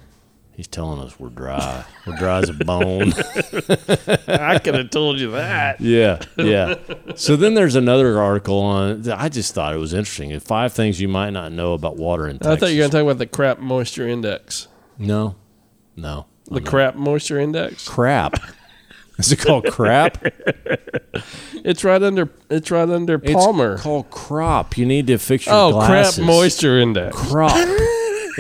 [0.61, 1.87] He's telling us we're dry.
[2.07, 3.15] We're dry as a bone.
[4.29, 5.81] I could have told you that.
[5.81, 6.75] Yeah, yeah.
[7.17, 9.09] So then there's another article on.
[9.11, 10.39] I just thought it was interesting.
[10.39, 12.53] Five things you might not know about water in Texas.
[12.53, 14.69] I thought you were going to talk about the crap moisture index.
[14.99, 15.37] No,
[15.97, 16.27] no.
[16.45, 16.71] The I'm not.
[16.71, 17.89] crap moisture index.
[17.89, 18.35] crap.
[19.19, 20.23] Is it called crap?
[21.65, 22.29] It's right under.
[22.51, 23.79] It's right under It's Palmer.
[23.79, 24.77] called crop.
[24.77, 26.17] You need to fix your oh, glasses.
[26.17, 27.17] crap moisture index.
[27.17, 27.57] Crop.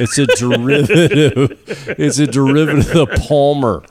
[0.00, 1.62] It's a derivative.
[1.98, 3.82] it's a derivative of Palmer.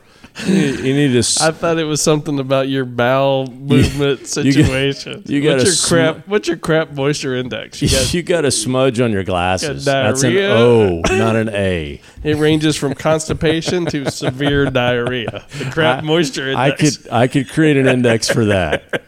[0.45, 1.19] You need, you need to.
[1.19, 5.23] s- I thought it was something about your bowel movement you got- situation.
[5.25, 6.27] you gotta what's your sm- crap?
[6.27, 7.81] What's your crap moisture index?
[7.81, 9.85] You got, you got a smudge on your glasses.
[9.85, 10.37] Got That's an.
[10.37, 11.99] O, not an A.
[12.23, 15.45] it ranges from constipation to severe diarrhea.
[15.57, 16.97] The crap I- moisture I index.
[16.97, 19.03] could I could create an index for that.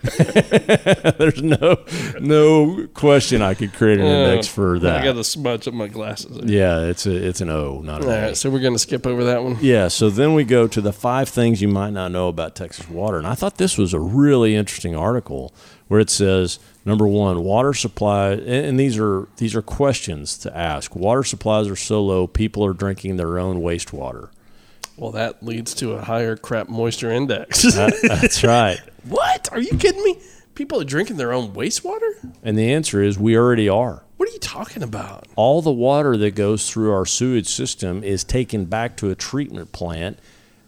[1.18, 1.78] There's no
[2.20, 5.02] no question I could create an oh, index for that.
[5.02, 6.42] I got a smudge on my glasses.
[6.50, 8.22] yeah, it's a it's an O, not an All A.
[8.28, 9.58] right, so we're gonna skip over that one.
[9.62, 12.88] Yeah, so then we go to the five things you might not know about Texas
[12.90, 13.18] water.
[13.18, 15.54] And I thought this was a really interesting article
[15.88, 20.58] where it says number one, water supply and, and these are these are questions to
[20.58, 20.96] ask.
[20.96, 24.30] Water supplies are so low, people are drinking their own wastewater.
[24.98, 27.64] Well, that leads to a higher crap moisture index.
[27.76, 28.80] That- that's right.
[29.04, 29.50] what?
[29.52, 30.20] Are you kidding me?
[30.54, 32.34] People are drinking their own wastewater?
[32.44, 34.04] And the answer is we already are.
[34.18, 35.28] What are you talking about?
[35.36, 39.72] all the water that goes through our sewage system is taken back to a treatment
[39.72, 40.20] plant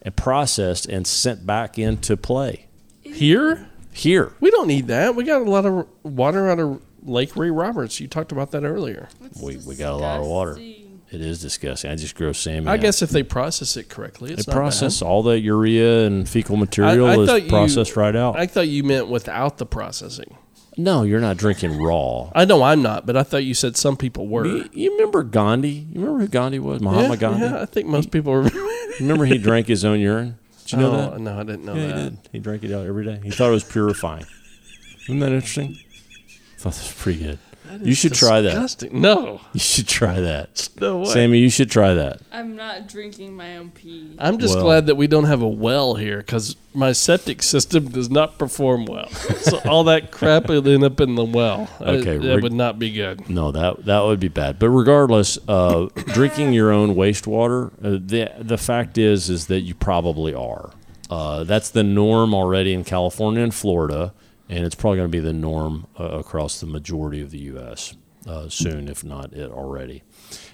[0.04, 2.66] and processed and sent back into play
[3.02, 3.68] Here?
[3.92, 4.32] here.
[4.40, 5.14] We don't need that.
[5.14, 8.00] We got a lot of water out of Lake Ray Roberts.
[8.00, 9.08] You talked about that earlier.
[9.40, 10.56] We, we got a lot of water.
[10.58, 11.92] It is disgusting.
[11.92, 12.66] I just grow salmon.
[12.66, 12.80] I out.
[12.80, 16.56] guess if they process it correctly, it's they not process all the urea and fecal
[16.56, 18.36] material I thought is you- processed right out.
[18.36, 20.36] I thought you meant without the processing.
[20.76, 22.32] no, you're not drinking raw.
[22.34, 24.44] I know I'm not, but I thought you said some people were.
[24.44, 25.86] You, you remember Gandhi?
[25.92, 26.80] You remember who Gandhi was?
[26.80, 27.44] Mahatma yeah, Gandhi.
[27.46, 28.50] yeah, I think most people were.
[29.00, 30.38] Remember he drank his own urine?
[30.64, 31.20] Did you know oh, that?
[31.20, 32.22] No, I didn't know Yeah, he that.
[32.22, 32.28] did.
[32.32, 33.20] He drank it out every day.
[33.22, 34.24] He thought it was purifying.
[35.04, 35.76] Isn't that interesting?
[35.76, 37.38] I thought that was pretty good.
[37.70, 38.92] That You is should try that.
[38.92, 40.68] No, You should try that.
[40.80, 41.04] no way.
[41.06, 42.20] Sammy, you should try that.
[42.30, 44.14] I'm not drinking my own pee.
[44.18, 47.88] I'm just Well- glad that we don't have a well here because my septic system
[47.88, 49.08] does not perform well.
[49.40, 51.68] so all that crap would end up in the well.
[51.80, 53.28] Okay, that reg- would not be good.
[53.30, 54.58] No, that that would be bad.
[54.58, 59.74] But regardless, uh, drinking your own wastewater, uh, the the fact is is that you
[59.74, 60.70] probably are.
[61.10, 64.12] Uh, that's the norm already in California and Florida,
[64.48, 67.94] and it's probably going to be the norm uh, across the majority of the U.S.
[68.26, 70.02] Uh, soon, if not it already.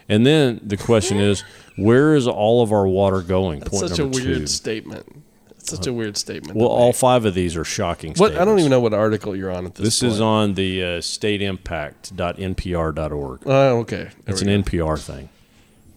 [0.09, 1.43] And then the question is,
[1.77, 3.61] where is all of our water going?
[3.61, 4.47] That's Point such a weird two.
[4.49, 5.23] statement.
[5.51, 6.59] It's such a weird statement.
[6.59, 6.97] Well, all make.
[6.97, 8.15] five of these are shocking.
[8.17, 9.81] what I don't even know what article you're on at this.
[9.81, 9.85] Point.
[9.85, 10.13] This point.
[10.15, 13.43] is on the uh, stateimpact.npr.org.
[13.47, 13.97] Oh, okay.
[14.05, 14.63] There It's an go.
[14.63, 15.29] NPR thing.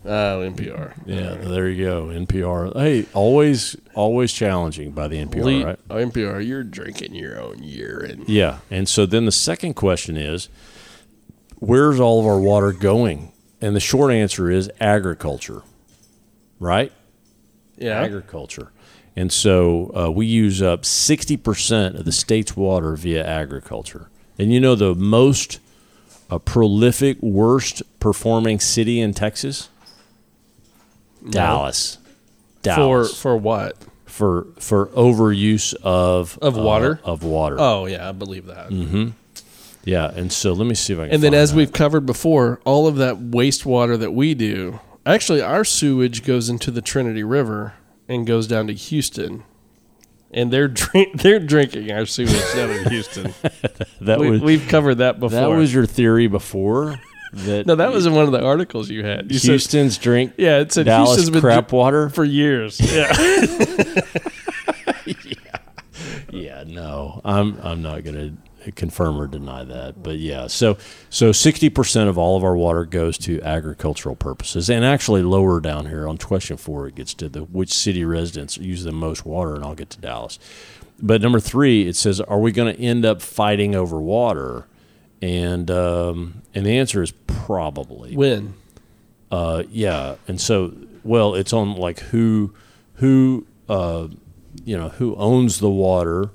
[0.05, 0.93] Oh, NPR.
[1.05, 2.07] Yeah, there you go.
[2.07, 2.75] NPR.
[2.75, 5.79] Hey, always always challenging by the NPR, Lee- right?
[5.89, 8.25] oh, NPR, you're drinking your own urine.
[8.27, 8.59] Yeah.
[8.69, 10.49] And so then the second question is
[11.59, 13.31] where's all of our water going?
[13.61, 15.61] And the short answer is agriculture.
[16.59, 16.91] Right?
[17.77, 18.01] Yeah.
[18.01, 18.71] Agriculture.
[19.15, 24.09] And so uh, we use up 60% of the state's water via agriculture.
[24.37, 25.59] And you know the most
[26.29, 29.69] uh, prolific, worst performing city in Texas?
[31.29, 31.97] Dallas.
[31.97, 33.11] for Dallas.
[33.11, 33.77] for for what?
[34.05, 36.99] for for overuse of Of water?
[37.03, 37.55] uh, of water.
[37.59, 38.69] Oh yeah, I believe that.
[38.69, 39.09] Mm-hmm.
[39.85, 41.15] Yeah, and so let me see if I can.
[41.15, 41.57] And then, as that.
[41.57, 46.71] we've covered before, all of that wastewater that we do, actually, our sewage goes into
[46.71, 47.73] the Trinity River
[48.07, 49.43] and goes down to Houston,
[50.31, 53.33] and they're drink they're drinking our sewage down in Houston.
[54.01, 55.39] that we, was we've covered that before.
[55.39, 56.99] that was your theory before
[57.33, 59.31] that no, that was in one of the articles you had.
[59.31, 62.09] You said, Houston's drink yeah, it said Dallas Houston's been crap water.
[62.09, 62.79] for years.
[65.05, 65.15] Yeah,
[66.31, 70.47] Yeah, no, I'm I'm not going to confirm or deny that, but yeah.
[70.47, 70.77] So
[71.09, 75.59] so sixty percent of all of our water goes to agricultural purposes, and actually lower
[75.59, 79.25] down here on question four, it gets to the which city residents use the most
[79.25, 80.39] water, and I'll get to Dallas.
[80.99, 84.65] But number three, it says, are we going to end up fighting over water?
[85.23, 88.13] And um, and the answer is probably.
[88.13, 88.55] when
[89.31, 92.53] Uh, yeah, and so well, it's on like who
[92.95, 94.09] who uh,
[94.65, 96.29] you know who owns the water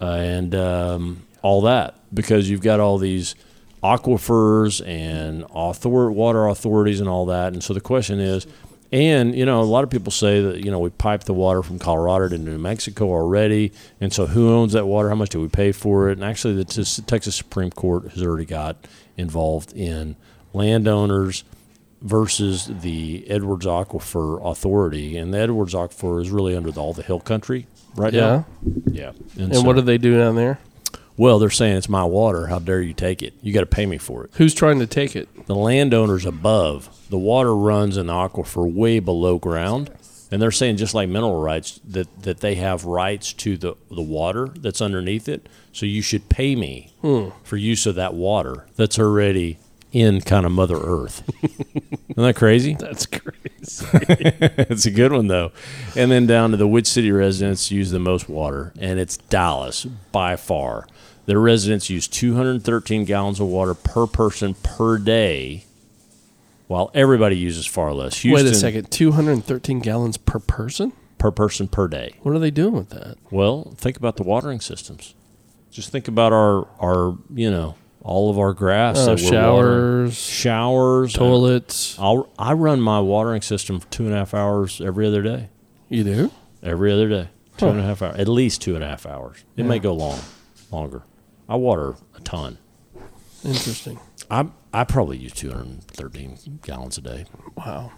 [0.00, 3.36] uh, and um, all that because you've got all these
[3.84, 8.46] aquifers and author- water authorities and all that, and so the question is.
[8.90, 11.62] And you know, a lot of people say that you know we pipe the water
[11.62, 15.10] from Colorado to New Mexico already, and so who owns that water?
[15.10, 16.12] How much do we pay for it?
[16.12, 18.76] And actually, the Texas Supreme Court has already got
[19.18, 20.16] involved in
[20.54, 21.44] landowners
[22.00, 27.02] versus the Edwards Aquifer Authority, and the Edwards Aquifer is really under the, all the
[27.02, 28.20] hill country right yeah.
[28.20, 28.46] now.
[28.90, 30.60] Yeah, And so- what do they do down there?
[31.16, 32.46] well, they're saying it's my water.
[32.46, 33.34] How dare you take it?
[33.42, 34.30] You got to pay me for it.
[34.34, 35.46] Who's trying to take it?
[35.46, 39.90] The landowners above, the water runs in the aquifer way below ground,
[40.30, 44.02] and they're saying just like mineral rights that that they have rights to the the
[44.02, 45.48] water that's underneath it.
[45.72, 47.28] So you should pay me Hmm.
[47.44, 49.58] for use of that water that's already
[49.92, 51.22] in kind of Mother Earth.
[52.10, 52.74] Isn't that crazy?
[52.78, 53.86] That's crazy.
[53.92, 55.52] it's a good one though.
[55.96, 59.84] And then down to the which city residents use the most water, and it's Dallas
[60.12, 60.86] by far.
[61.26, 65.64] Their residents use 213 gallons of water per person per day,
[66.68, 68.18] while everybody uses far less.
[68.20, 68.90] Houston, Wait a second.
[68.92, 70.92] 213 gallons per person?
[71.18, 72.14] per person per day.
[72.22, 73.16] What are they doing with that?
[73.32, 75.16] Well, think about the watering systems.
[75.72, 79.28] Just think about our our you know all of our grass, uh, watering.
[79.32, 81.98] showers, showers, toilets.
[81.98, 85.48] I'll I run my watering system for two and a half hours every other day.
[85.88, 86.30] You do?
[86.62, 87.72] Every other day, two Huh.
[87.72, 89.44] and a half hours, at least two and a half hours.
[89.56, 90.20] It may go long,
[90.70, 91.02] longer.
[91.48, 92.58] I water a ton.
[93.44, 93.98] Interesting.
[94.30, 97.24] I I probably use 213 gallons a day.
[97.56, 97.92] Wow.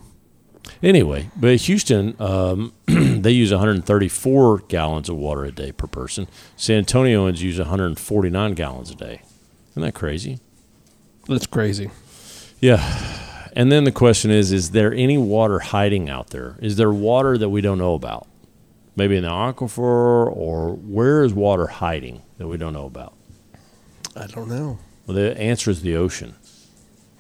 [0.83, 6.29] Anyway, but Houston, um, they use 134 gallons of water a day per person.
[6.57, 9.23] San Antonioans use 149 gallons a day.
[9.71, 10.39] Isn't that crazy?
[11.27, 11.91] That's crazy.
[12.61, 12.79] Yeah.
[13.55, 16.57] And then the question is is there any water hiding out there?
[16.61, 18.27] Is there water that we don't know about?
[18.97, 23.15] Maybe in the aquifer, or where is water hiding that we don't know about?
[24.17, 24.79] I don't know.
[25.07, 26.35] Well, the answer is the ocean.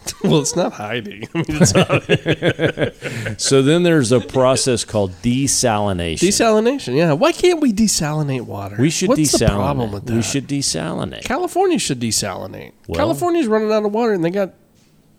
[0.24, 1.28] well, it's not hiding.
[1.34, 1.72] I mean, it's.
[3.44, 6.18] So then there's a process called desalination.
[6.28, 6.96] desalination.
[6.96, 7.12] Yeah.
[7.12, 8.76] Why can't we desalinate water?
[8.78, 9.38] we should What's desalinate.
[9.38, 10.14] the problem with that?
[10.14, 11.22] We should desalinate.
[11.24, 12.72] California should desalinate.
[12.88, 14.54] Well- California's running out of water, and they got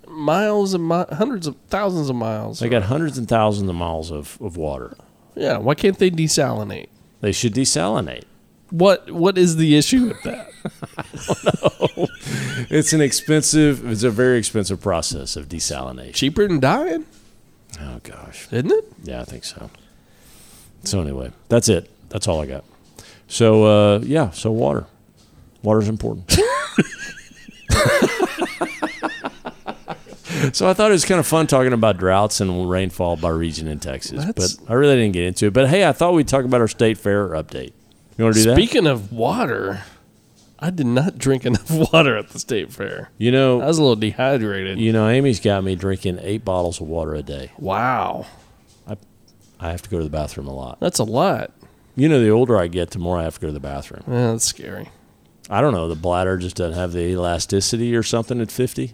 [0.08, 2.60] miles and mi- hundreds of thousands of miles.
[2.60, 4.96] They got hundreds and thousands of miles of, of water.
[5.36, 5.58] yeah.
[5.58, 6.88] Why can't they desalinate?
[7.22, 8.24] They should desalinate.
[8.71, 10.47] What What is the issue with that?
[12.69, 16.13] It's an expensive, it's a very expensive process of desalination.
[16.13, 17.05] Cheaper than dying,
[17.81, 18.47] Oh, gosh.
[18.51, 18.86] isn't it?
[19.03, 19.69] Yeah, I think so.
[20.84, 21.89] So anyway, that's it.
[22.10, 22.63] That's all I got.
[23.27, 24.86] So uh, yeah, so water.
[25.63, 26.31] Water's important.
[30.53, 33.67] so I thought it was kind of fun talking about droughts and rainfall by region
[33.67, 35.53] in Texas, That's- but I really didn't get into it.
[35.53, 37.73] But hey, I thought we'd talk about our state fair update.
[38.21, 38.55] You want to do that?
[38.55, 39.81] Speaking of water,
[40.60, 43.10] I did not drink enough water at the state fair.
[43.17, 44.79] You know, I was a little dehydrated.
[44.79, 47.51] you know, Amy's got me drinking eight bottles of water a day.
[47.57, 48.27] wow,
[49.60, 50.79] I have to go to the bathroom a lot.
[50.79, 51.51] that's a lot.
[51.95, 54.03] You know, the older I get, the more I have to go to the bathroom.
[54.07, 54.89] Yeah, that's scary.
[55.49, 55.88] I don't know.
[55.88, 58.91] The bladder just doesn't have the elasticity or something at 50.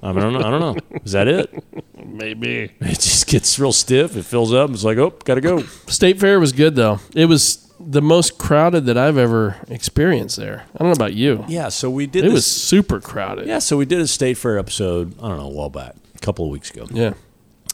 [0.00, 0.38] I, mean, I don't know.
[0.38, 0.98] I don't know.
[1.04, 1.52] Is that it?
[2.06, 2.72] Maybe.
[2.80, 4.16] It just gets real stiff.
[4.16, 4.70] It fills up.
[4.70, 5.62] It's like, oh, got to go.
[5.88, 7.00] State fair was good though.
[7.14, 10.64] It was the most crowded that I've ever experienced there.
[10.74, 11.44] I don't know about you.
[11.48, 11.68] Yeah.
[11.68, 12.32] So we did It this.
[12.34, 13.46] was super crowded.
[13.46, 13.58] yeah.
[13.58, 16.44] So we did a state fair episode, I don't know, a while back, a couple
[16.44, 16.86] of weeks ago.
[16.92, 17.14] Yeah.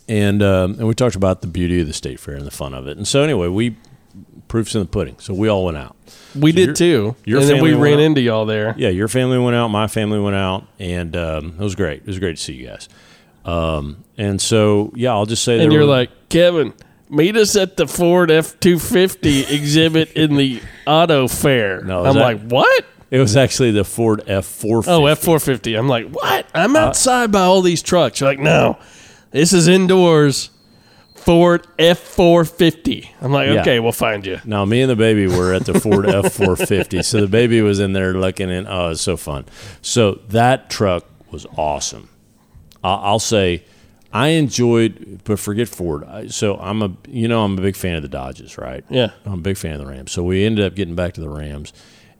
[0.08, 2.72] And, um, and we talked about the beauty of the state fair and the fun
[2.74, 2.96] of it.
[2.96, 3.76] And so anyway, we,
[4.48, 5.16] proofs in the pudding.
[5.18, 5.94] So we all went out.
[6.34, 7.16] We So did your- too.
[7.26, 8.00] your and then we ran out?
[8.00, 8.74] into y'all there.
[8.78, 8.88] Yeah.
[8.88, 9.68] Your family went out.
[9.68, 10.64] My family went out.
[10.78, 12.00] And um, it was great.
[12.00, 12.88] It was great to see you guys.
[13.44, 16.72] Um, and so, yeah, I'll just say And you're were- like, Kevin,
[17.10, 21.82] meet us at the Ford F two fifty exhibit in the auto fair.
[21.82, 22.84] No, I'm that- like, what?
[23.10, 24.84] it was actually the Ford F450.
[24.88, 25.74] Oh, F four fifty.
[25.74, 26.46] I'm like, what?
[26.54, 28.20] I'm Uh, outside by all these trucks.
[28.20, 28.78] You're like, no,
[29.30, 30.50] this is indoors.
[31.14, 33.10] Ford F four fifty.
[33.20, 33.60] I'm like, Yeah.
[33.60, 34.40] okay, we'll find you.
[34.46, 37.04] Now, me and the baby were at the Ford F450.
[37.04, 38.66] So the baby was in there looking in.
[38.66, 39.44] Oh, it's so fun.
[39.82, 42.08] So that truck was awesome.
[42.82, 43.64] I'll say
[44.12, 46.32] I enjoyed, but forget Ford.
[46.32, 48.84] So I'm a, you know, I'm a big fan of the Dodges, right?
[48.88, 49.10] Yeah.
[49.26, 50.12] I'm a big fan of the Rams.
[50.12, 51.72] So we ended up getting back to the Rams.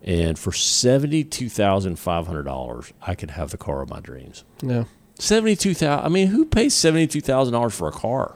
[0.03, 4.43] And for $72,500, I could have the car of my dreams.
[4.61, 4.85] Yeah.
[5.19, 8.35] 72000 I mean, who pays $72,000 for a car?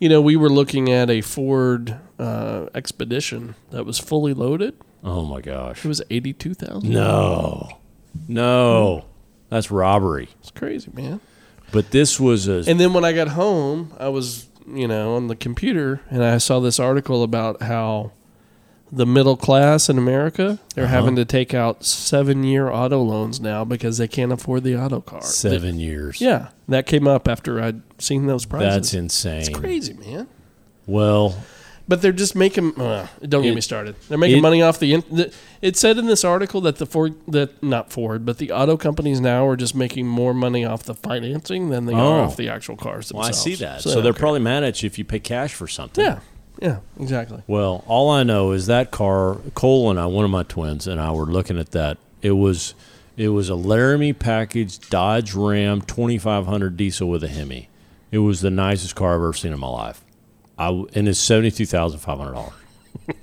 [0.00, 4.74] You know, we were looking at a Ford uh, Expedition that was fully loaded.
[5.04, 5.84] Oh my gosh.
[5.84, 6.90] It was eighty two thousand.
[6.90, 7.68] No.
[8.26, 9.04] No.
[9.48, 10.28] That's robbery.
[10.40, 11.20] It's crazy, man.
[11.72, 15.26] But this was a And then when I got home, I was, you know, on
[15.28, 18.12] the computer and I saw this article about how
[18.90, 20.94] the middle class in America, they're Uh-huh.
[20.94, 25.00] having to take out seven year auto loans now because they can't afford the auto
[25.02, 25.20] car.
[25.22, 26.20] seven years.
[26.22, 26.48] yeah.
[26.68, 28.74] That came up after I'd seen those prices.
[28.74, 29.40] That's insane.
[29.40, 30.26] It's crazy, man.
[30.86, 31.36] Well,
[31.88, 32.78] But they're just making.
[32.78, 33.94] Uh, don't get It- me started.
[34.10, 35.32] They're making it- money off the, in- the.
[35.62, 39.20] It said in this article that the Ford, that not Ford, but the auto companies
[39.22, 42.24] now are just making more money off the financing than they are Oh.
[42.24, 43.82] off the actual cars well, I see that.
[43.84, 44.20] they So, they're care.
[44.20, 46.04] probably mad at you if you pay cash for something.
[46.04, 46.18] Yeah,
[46.60, 47.42] yeah, exactly.
[47.46, 51.00] Well, all I know is that car, Cole and I, one of my twins, and
[51.00, 51.96] I were looking at that.
[52.20, 52.74] It was
[53.16, 57.68] it was a Laramie package Dodge Ram 2500 diesel with a Hemi.
[58.12, 60.02] It was the nicest car I've ever seen in my life.
[60.58, 62.52] I and it's seventy two thousand five hundred dollars.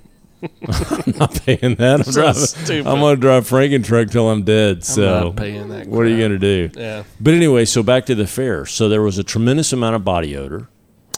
[1.06, 2.00] I'm not paying that.
[2.00, 2.86] I'm, So driving, stupid.
[2.86, 4.76] I'm gonna drive Franken truck till I'm dead.
[4.76, 5.86] I'm So not paying that.
[5.88, 6.70] what are you gonna do?
[6.74, 7.04] Yeah.
[7.20, 8.66] But anyway, so back to the fair.
[8.66, 10.68] So there was a tremendous amount of body odor.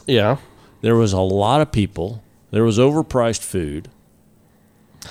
[0.07, 0.37] Yeah.
[0.81, 2.23] There was a lot of people.
[2.51, 3.89] There was overpriced food.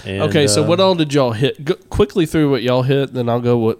[0.05, 1.63] And, okay, so uh, what all did y'all hit?
[1.63, 3.79] Go quickly through what y'all hit, then I'll go what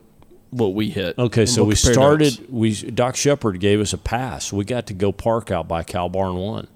[0.49, 1.17] what we hit.
[1.17, 2.39] Okay, so we'll we started.
[2.39, 2.49] notes.
[2.49, 4.51] We Doc Shepard gave us a pass.
[4.53, 6.67] We got to go park out by Cattle Barn One.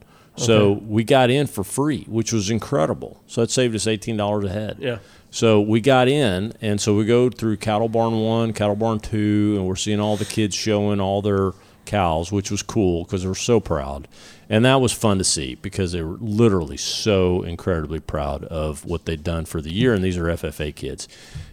[0.45, 0.82] So Okay.
[0.88, 3.21] we got in for free, which was incredible.
[3.27, 4.77] So it saved us eighteen dollars a head.
[4.80, 4.97] Yeah.
[5.30, 9.54] So we got in, and so we go through Cattle Barn One, Cattle Barn Two,
[9.58, 11.51] and we're seeing all the kids showing all their
[11.86, 14.08] cows, which was cool because they were so proud,
[14.49, 19.06] and that was fun to see because they were literally so incredibly proud of what
[19.06, 21.08] they'd done for the year, and these are FFA kids,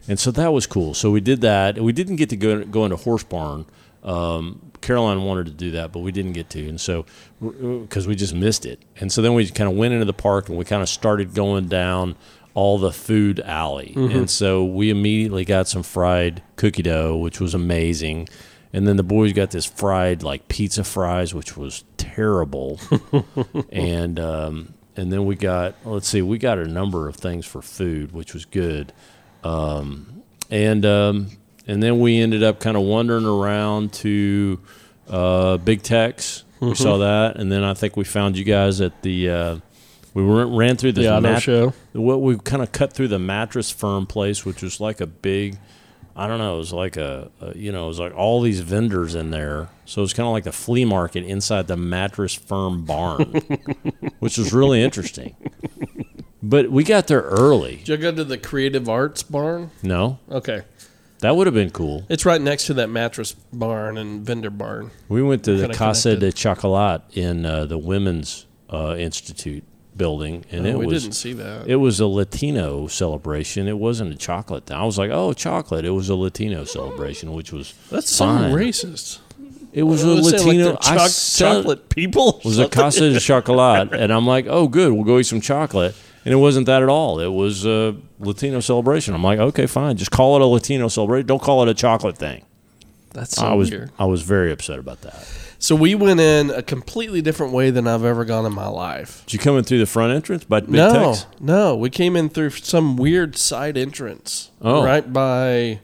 [0.09, 0.93] and so that was cool.
[0.95, 1.79] So we did that.
[1.79, 3.65] We didn't get to go go into Horse Barn.
[4.05, 7.05] Um, Caroline wanted to do that, but we didn't get to, and so
[7.41, 10.49] because we just missed it, and so then we kind of went into the park
[10.49, 12.17] and we kind of started going down
[12.55, 17.55] all the food alley, and so we immediately got some fried cookie dough, which was
[17.55, 18.29] amazing,
[18.73, 22.81] and then the boys got this fried like pizza fries, which was terrible,
[23.73, 27.63] and um, and then we got let's see, we got a number of things for
[27.63, 28.93] food, which was good,
[29.45, 31.31] um, and um,
[31.69, 34.59] and then we ended up kind of wandering around to
[35.09, 36.43] uh, Big Tex.
[36.61, 39.31] We saw that, and then I think we found you guys at the.
[39.31, 39.57] Uh,
[40.15, 41.73] we ran, ran through this The auto mat- show.
[41.93, 45.57] What we kind of cut through the mattress firm place, which was like a big.
[46.17, 46.57] I don't know.
[46.57, 49.69] It was like a, a you know, it was like all these vendors in there.
[49.85, 53.35] So it was kind of like the flea market inside the mattress firm barn,
[54.19, 55.37] which was really interesting.
[56.43, 57.77] But we got there early.
[57.77, 59.71] Did you go to the Creative Arts Barn?
[59.83, 60.63] No, Okay.
[61.21, 62.05] That would have been cool.
[62.09, 64.91] It's right next to that mattress barn and vendor barn.
[65.09, 66.37] We went to the Casa de connected.
[66.37, 69.65] Chocolat in uh, the Women's uh, Institute
[69.97, 71.67] building, and Oh, it we was didn't see that.
[71.67, 73.67] it was a Latino celebration.
[73.67, 74.67] It wasn't a chocolate.
[74.67, 74.77] thing.
[74.77, 75.85] I was like, oh, chocolate.
[75.85, 79.19] It was a Latino celebration, which was That's so racist.
[79.73, 80.79] It was a I was saying, like, Latino.
[80.83, 82.41] I chocolate people.
[82.45, 84.93] was a Casa de Chocolat, and I'm like, oh, good.
[84.93, 85.95] We'll go eat some chocolate.
[86.25, 87.21] And it wasn't that at all.
[87.21, 89.15] It was a Latino celebration.
[89.15, 89.97] I'm like, okay, fine.
[89.97, 91.27] Just call it a Latino celebration.
[91.27, 92.45] Don't call it a chocolate thing.
[93.13, 93.91] That's so I was weird.
[93.99, 95.15] I was very upset about that.
[95.61, 99.25] So we went in a completely different way than I've ever gone in my life.
[99.27, 101.27] Did you come in through the front entrance by Big no, Tex?
[101.41, 104.51] no, we came in through some weird side entrance.
[104.63, 104.85] Oh.
[104.85, 105.81] right by,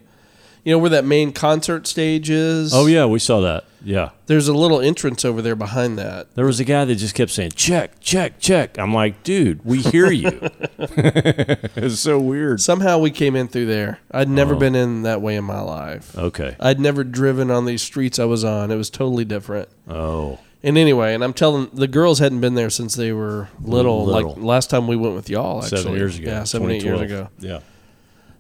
[0.65, 2.73] you know, where that main concert stage is.
[2.75, 3.65] Oh yeah, we saw that.
[3.87, 4.11] Yeah.
[4.29, 6.35] there's a little entrance over there behind that.
[6.37, 8.79] There was a guy that just kept saying, check, check, check.
[8.79, 10.41] I'm like, dude, we hear you.
[10.79, 12.63] it's so weird.
[12.63, 13.99] Somehow we came in through there.
[14.11, 14.59] I'd never Oh.
[14.59, 16.17] been in that way in my life.
[16.17, 16.57] Okay.
[16.59, 18.71] I'd never driven on these streets I was on.
[18.71, 19.69] It was totally different.
[19.87, 20.39] Oh.
[20.63, 24.07] And anyway, and I'm telling the girls hadn't been there since they were little.
[24.07, 24.31] Little.
[24.31, 26.31] Like last time we went with y'all, actually, Seven years ago.
[26.31, 27.29] Yeah, seven eight years ago.
[27.39, 27.61] Yeah.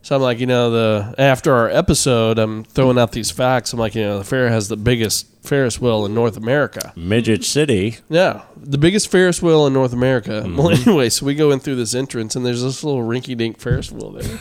[0.05, 3.73] So I'm like, you know, the after our episode, I'm throwing out these facts.
[3.73, 6.93] I'm like, you know, the fair has the biggest Ferris wheel in North America.
[6.95, 7.97] Midget City.
[8.11, 10.43] Yeah, the biggest Ferris wheel in North America.
[10.45, 10.57] Mm-hmm.
[10.59, 13.91] Well, anyway, so we go in through this entrance, and there's this little rinky-dink Ferris
[13.91, 14.41] wheel there.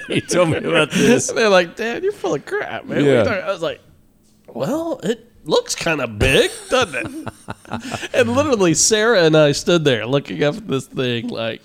[0.08, 1.28] he told me about this.
[1.32, 3.22] They're like, "Dad, you're full of crap, man." You Yeah.
[3.22, 3.80] I was like,
[4.48, 10.04] "Well, it looks kind of big, doesn't it?" and literally, Sarah and I stood there
[10.04, 11.62] looking up at this thing, like,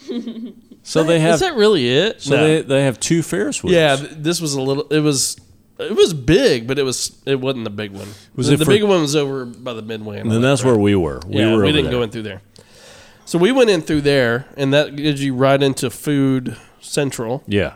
[0.88, 1.34] So they have.
[1.36, 2.44] "Is that really it?" so No.
[2.48, 3.74] they they have two Ferris wheels.
[3.74, 4.84] yeah, this was a little.
[4.90, 5.36] It was.
[5.78, 8.08] It was big, but it was it wasn't the big one.
[8.36, 10.20] Was the, it the for- big one was over by the midway.
[10.20, 11.20] And then that's where we were.
[11.28, 11.92] We yeah, were we didn't there.
[11.92, 12.42] go in through there.
[13.26, 17.44] So we went in through there, and that gives you right into Food Central.
[17.48, 17.74] Yeah.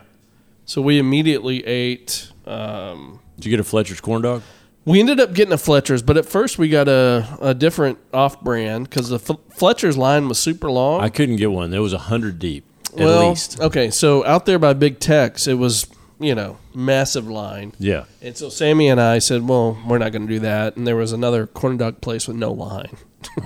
[0.64, 2.30] So we immediately ate.
[2.46, 4.42] Um, Did you get a Fletcher's corn dog?
[4.86, 8.40] we ended up getting a Fletcher's, but at first we got a, a different off
[8.40, 11.02] brand because the F- Fletcher's line was super long.
[11.02, 11.70] I couldn't get one.
[11.70, 13.60] There was a hundred deep well, least.
[13.60, 15.86] okay, so out there by Big Tex, it was
[16.18, 18.04] you know massive line, Yeah.
[18.22, 20.96] and so Sammy and I said, well, we're not going to do that, and there
[20.96, 22.96] was another corn dog place with no line,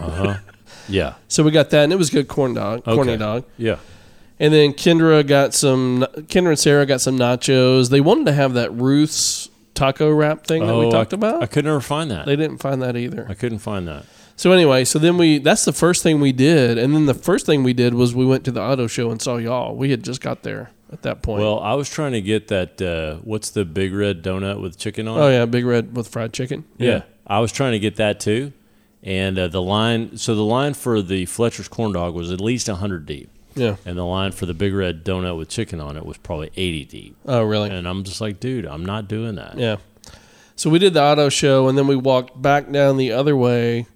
[0.01, 0.35] Uh huh.
[0.89, 1.15] yeah.
[1.29, 3.17] so we got that, and it was good corn dog, corny Okay.
[3.17, 3.45] dog.
[3.57, 3.77] Yeah.
[4.41, 6.05] And then Kendra got some.
[6.23, 7.91] Kendra and Sarah got some nachos.
[7.91, 11.43] They wanted to have that Ruth's taco wrap thing that we Oh, talked I, about.
[11.45, 12.27] I could never find that.
[12.27, 13.27] they didn't find that either.
[13.29, 14.05] I couldn't find that.
[14.37, 15.39] So anyway, so then we.
[15.39, 18.27] That's the first thing we did, and then the first thing we did was we
[18.27, 19.77] went to the auto show and saw y'all.
[19.77, 21.43] We had just got there at that point.
[21.43, 22.83] Well, I was trying to get that.
[22.83, 25.23] Uh, what's the big red donut with chicken on it?
[25.23, 26.65] oh yeah, big red with fried chicken.
[26.79, 28.53] Yeah, I was trying to get that too,
[29.05, 30.17] and uh, the line.
[30.17, 33.77] So the line for the Fletcher's corn dog was at least hundred deep, yeah.
[33.87, 36.85] and the line for the big red donut with chicken on it was probably eighty
[36.85, 37.17] deep.
[37.27, 37.71] Oh really?
[37.71, 39.59] And I'm just like, dude, I'm not doing that.
[39.59, 39.77] Yeah.
[40.57, 43.87] So we did the auto show, and then we walked back down the other way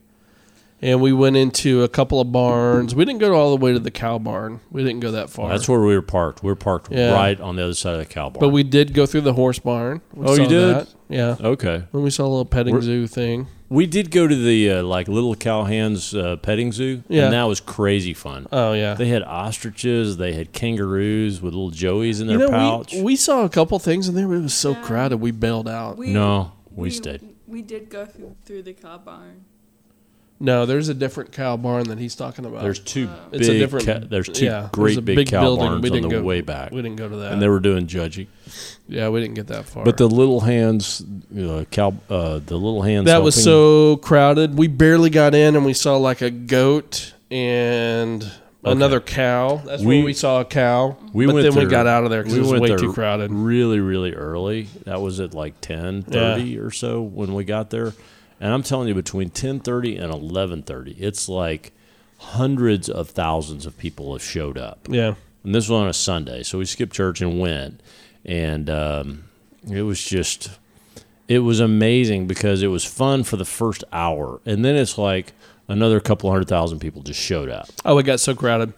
[0.80, 2.94] and we went into a couple of barns.
[2.94, 4.60] We didn't go all the way to the cow barn.
[4.70, 5.48] We didn't go that far.
[5.50, 6.42] That's where we were parked.
[6.42, 7.12] We were parked Yeah.
[7.12, 8.40] right on the other side of the cow barn.
[8.40, 10.00] but we did go through the horse barn.
[10.14, 10.74] We Oh, you did?
[10.76, 10.88] that.
[11.08, 11.36] Yeah.
[11.40, 11.84] okay.
[11.90, 13.46] When we saw a little petting We're- zoo thing.
[13.70, 17.24] We did go to the uh, like little cowhands uh, petting zoo, Yeah.
[17.24, 18.46] and that was crazy fun.
[18.50, 18.94] Oh yeah.
[18.94, 22.94] They had ostriches, they had kangaroos with little joeys in their you know, pouch.
[22.94, 24.80] we, we saw a couple things in there, but it was so Yeah.
[24.82, 25.18] crowded.
[25.18, 25.98] We bailed out.
[25.98, 27.20] We, no, we, stayed.
[27.46, 29.44] We did go through, through the cow barn.
[30.40, 32.62] No, there's a different cow barn that he's talking about.
[32.62, 33.40] There's two big.
[33.40, 33.86] It's a different.
[33.86, 35.66] ca- there's two yeah, great there's big, big cow building.
[35.66, 37.32] barns We on didn't the go way back, We didn't go to that.
[37.32, 38.28] and they were doing judging.
[38.88, 39.84] yeah, we didn't get that far.
[39.84, 41.04] But the little hands,
[41.36, 43.06] uh, cow, uh, the little hands.
[43.06, 44.56] that was so crowded.
[44.56, 48.30] We barely got in, and we saw like a goat and
[48.64, 49.60] another cow.
[49.66, 50.96] That's We- where we saw a cow.
[51.12, 52.68] we but went then we got out of there because we it was went way
[52.68, 53.32] there too crowded.
[53.32, 54.68] really, really early.
[54.84, 57.92] That was at like ten thirty or so when we got there.
[58.40, 61.72] And I'm telling you, between ten thirty and eleven thirty, it's like
[62.18, 64.86] hundreds of thousands of people have showed up.
[64.88, 65.14] Yeah,
[65.44, 67.80] And this was on a Sunday, so we skipped church and went,
[68.24, 69.24] and um,
[69.70, 70.50] it was just,
[71.28, 75.32] it was amazing because it was fun for the first hour, and then it's like
[75.68, 77.68] another couple hundred thousand people just showed up.
[77.84, 78.72] Oh, it got so crowded.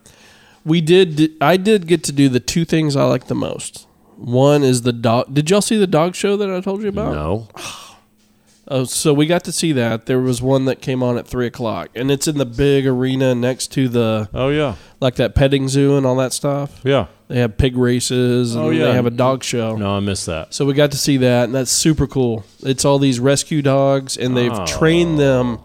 [0.64, 1.32] We did.
[1.40, 3.86] I did get to do the two things I like the most.
[4.16, 5.32] One is the dog.
[5.32, 7.14] Did y'all see the dog show that I told you about?
[7.14, 7.48] No,
[8.72, 10.06] Oh, so we got to see that.
[10.06, 13.34] There was one that came on at three o'clock, and it's in the big arena
[13.34, 16.80] next to the oh yeah, like that petting zoo and all that stuff.
[16.84, 18.84] yeah, They have pig races and Oh, yeah.
[18.86, 19.74] they have a dog show.
[19.76, 20.54] no, I missed that.
[20.54, 22.44] So we got to see that, and that's super cool.
[22.62, 24.64] It's all these rescue dogs, and they've Oh.
[24.66, 25.58] trained them.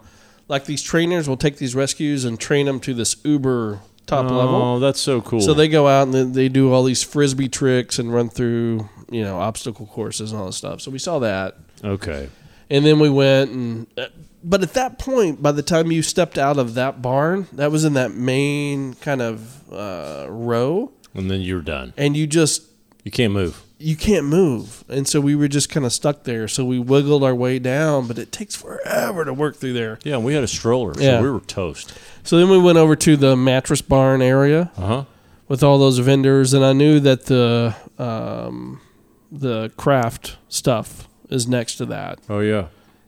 [0.48, 4.36] Like these trainers will take these rescues and train them to this uber top oh,
[4.36, 4.54] level.
[4.62, 5.40] Oh, that's so cool.
[5.40, 9.22] So they go out and they do all these frisbee tricks and run through, you
[9.22, 10.80] know, obstacle courses and all this stuff.
[10.80, 12.28] So we saw that, okay,
[12.70, 13.86] and then we went and.
[13.96, 14.06] uh,
[14.44, 17.84] But at that point, by the time you stepped out of that barn, that was
[17.84, 21.92] in that main kind of uh, row, and then you're done.
[21.96, 22.62] and you just
[23.04, 23.60] You can't move.
[23.78, 24.84] you can't move.
[24.88, 26.46] And so we were just kind of stuck there.
[26.48, 29.98] So we wiggled our way down, but it takes forever to work through there.
[30.04, 31.20] Yeah, and we had a stroller, so Yeah.
[31.20, 31.92] we were toast.
[32.22, 35.04] So then we went over to the mattress barn area Uh huh.
[35.48, 38.80] with all those vendors, and I knew that the um,
[39.32, 42.66] the craft stuff is next to that, Oh yeah.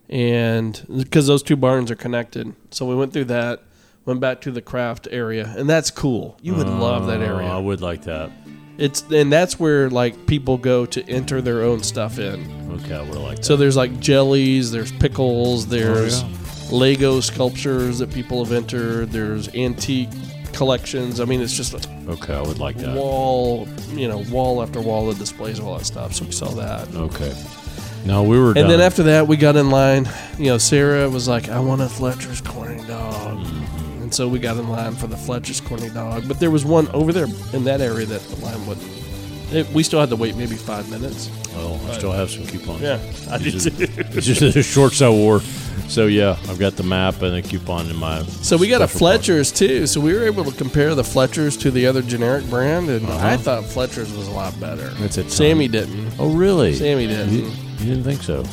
[0.08, 3.62] and because those two barns are connected, so we went through that,
[4.04, 6.36] went back to the craft area, and that's cool.
[6.42, 7.48] You would love that Oh, area.
[7.48, 8.30] I would like that.
[8.78, 12.70] It's and that's where like people go to enter their own stuff in.
[12.84, 13.44] Okay, I would like that.
[13.44, 16.28] So there's like jellies, there's pickles, oh, there's yeah.
[16.70, 20.10] Lego sculptures that people have entered, there's antique
[20.52, 21.18] collections.
[21.18, 22.94] I mean, it's just a okay, I would like that.
[22.96, 26.14] wall, you know, wall after wall that displays all that stuff.
[26.14, 26.88] So we saw that.
[26.94, 27.34] Okay.
[28.04, 28.48] No, we were.
[28.48, 28.68] And done.
[28.68, 30.08] then after that, we got in line.
[30.38, 33.38] You know, Sarah was like, I want a Fletcher's corny dog.
[34.00, 36.26] And so we got in line for the Fletcher's corny dog.
[36.28, 38.86] But there was one over there in that area that the line wouldn't.
[39.52, 41.30] It, we still had to wait maybe five minutes.
[41.54, 42.82] well, I still have some coupons.
[42.82, 42.98] Yeah,
[43.30, 45.40] I It's just, it's just a short sale war.
[45.88, 48.22] So yeah, I've got the map and a coupon in my.
[48.24, 49.86] So we got a Fletcher's too.
[49.86, 53.26] So we were able to compare the Fletcher's to the other generic brand, and Uh-huh.
[53.26, 54.88] I thought Fletcher's was a lot better.
[55.00, 55.30] That's ton.
[55.30, 56.12] Sammy didn't.
[56.18, 56.74] Oh really?
[56.74, 57.32] Sammy didn't.
[57.32, 57.50] You,
[57.80, 58.42] you didn't think so?
[58.42, 58.48] No.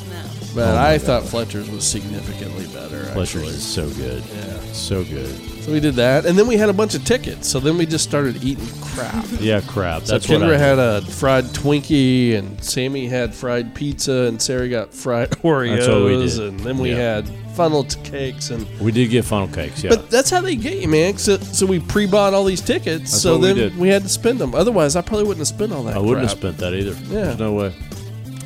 [0.56, 1.06] but Oh my I God.
[1.06, 3.04] thought Fletcher's was significantly better.
[3.14, 3.56] Fletcher's actually.
[3.56, 4.24] is so good.
[4.34, 4.60] Yeah.
[4.74, 5.52] So good.
[5.64, 7.50] So we did that, and then we had a bunch of tickets.
[7.50, 9.26] So then we just started eating crap.
[9.40, 10.04] Yeah, crap.
[10.04, 14.40] So That's what I Kendra had a fried Twinkie, and Sammy had fried pizza, and
[14.42, 16.40] Sarah got fried Oreos, That's what we did.
[16.54, 16.98] and then we Yeah.
[17.16, 19.84] had funnel cakes, and We did get funnel cakes.
[19.84, 19.90] Yeah.
[19.92, 21.18] But that's how they get you, man.
[21.18, 23.78] So, so we pre-bought all these tickets, That's so what we then did.
[23.78, 24.54] we had to spend them.
[24.54, 25.96] Otherwise, I probably wouldn't have spent all that.
[25.96, 26.30] I wouldn't crap.
[26.30, 26.92] have spent that either.
[27.14, 27.24] Yeah.
[27.26, 27.74] There's no way.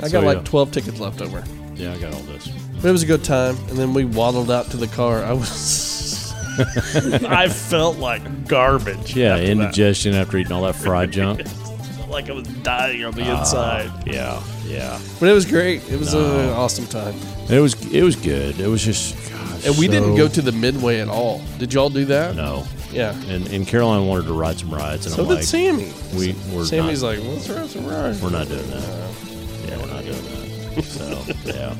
[0.01, 0.43] I so, got like yeah.
[0.43, 1.43] twelve tickets left over,
[1.75, 2.47] Yeah, I got all this.
[2.81, 3.57] but it was a good time.
[3.69, 5.23] And then we waddled out to the car.
[5.23, 6.33] I was,
[7.25, 9.15] I felt like garbage.
[9.15, 9.51] Yeah, after that.
[9.51, 11.41] indigestion after eating all that fried junk.
[12.09, 13.91] like I was dying on the Ah, inside.
[14.07, 14.99] Yeah, yeah.
[15.19, 15.87] But it was great.
[15.89, 16.39] It was No.
[16.39, 17.15] an awesome time.
[17.49, 18.59] It was it was good.
[18.59, 21.41] It was just gosh, And we didn't go to the midway at all.
[21.59, 22.35] Did y'all do that?
[22.35, 22.65] no.
[22.91, 23.13] Yeah.
[23.27, 25.91] And and Caroline wanted to ride some rides, and So I'm did like, Sammy.
[26.15, 28.21] we we're Sammy's not, like, let's ride some rides.
[28.21, 29.15] we're not doing that.
[29.67, 30.83] Yeah, we're not doing that.
[30.83, 31.75] So yeah.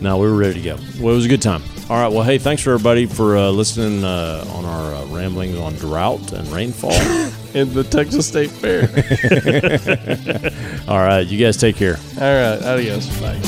[0.00, 0.76] No, we were ready to go.
[1.00, 1.62] Well, it was a good time.
[1.88, 2.12] All right.
[2.12, 6.32] Well, hey, thanks for everybody for uh, listening uh, on our uh, ramblings on drought
[6.32, 6.92] and rainfall.
[7.54, 8.82] In the Texas State Fair.
[10.88, 11.98] All right, you guys take care.
[12.16, 12.60] all right.
[12.64, 13.06] Adios.
[13.20, 13.40] Bye.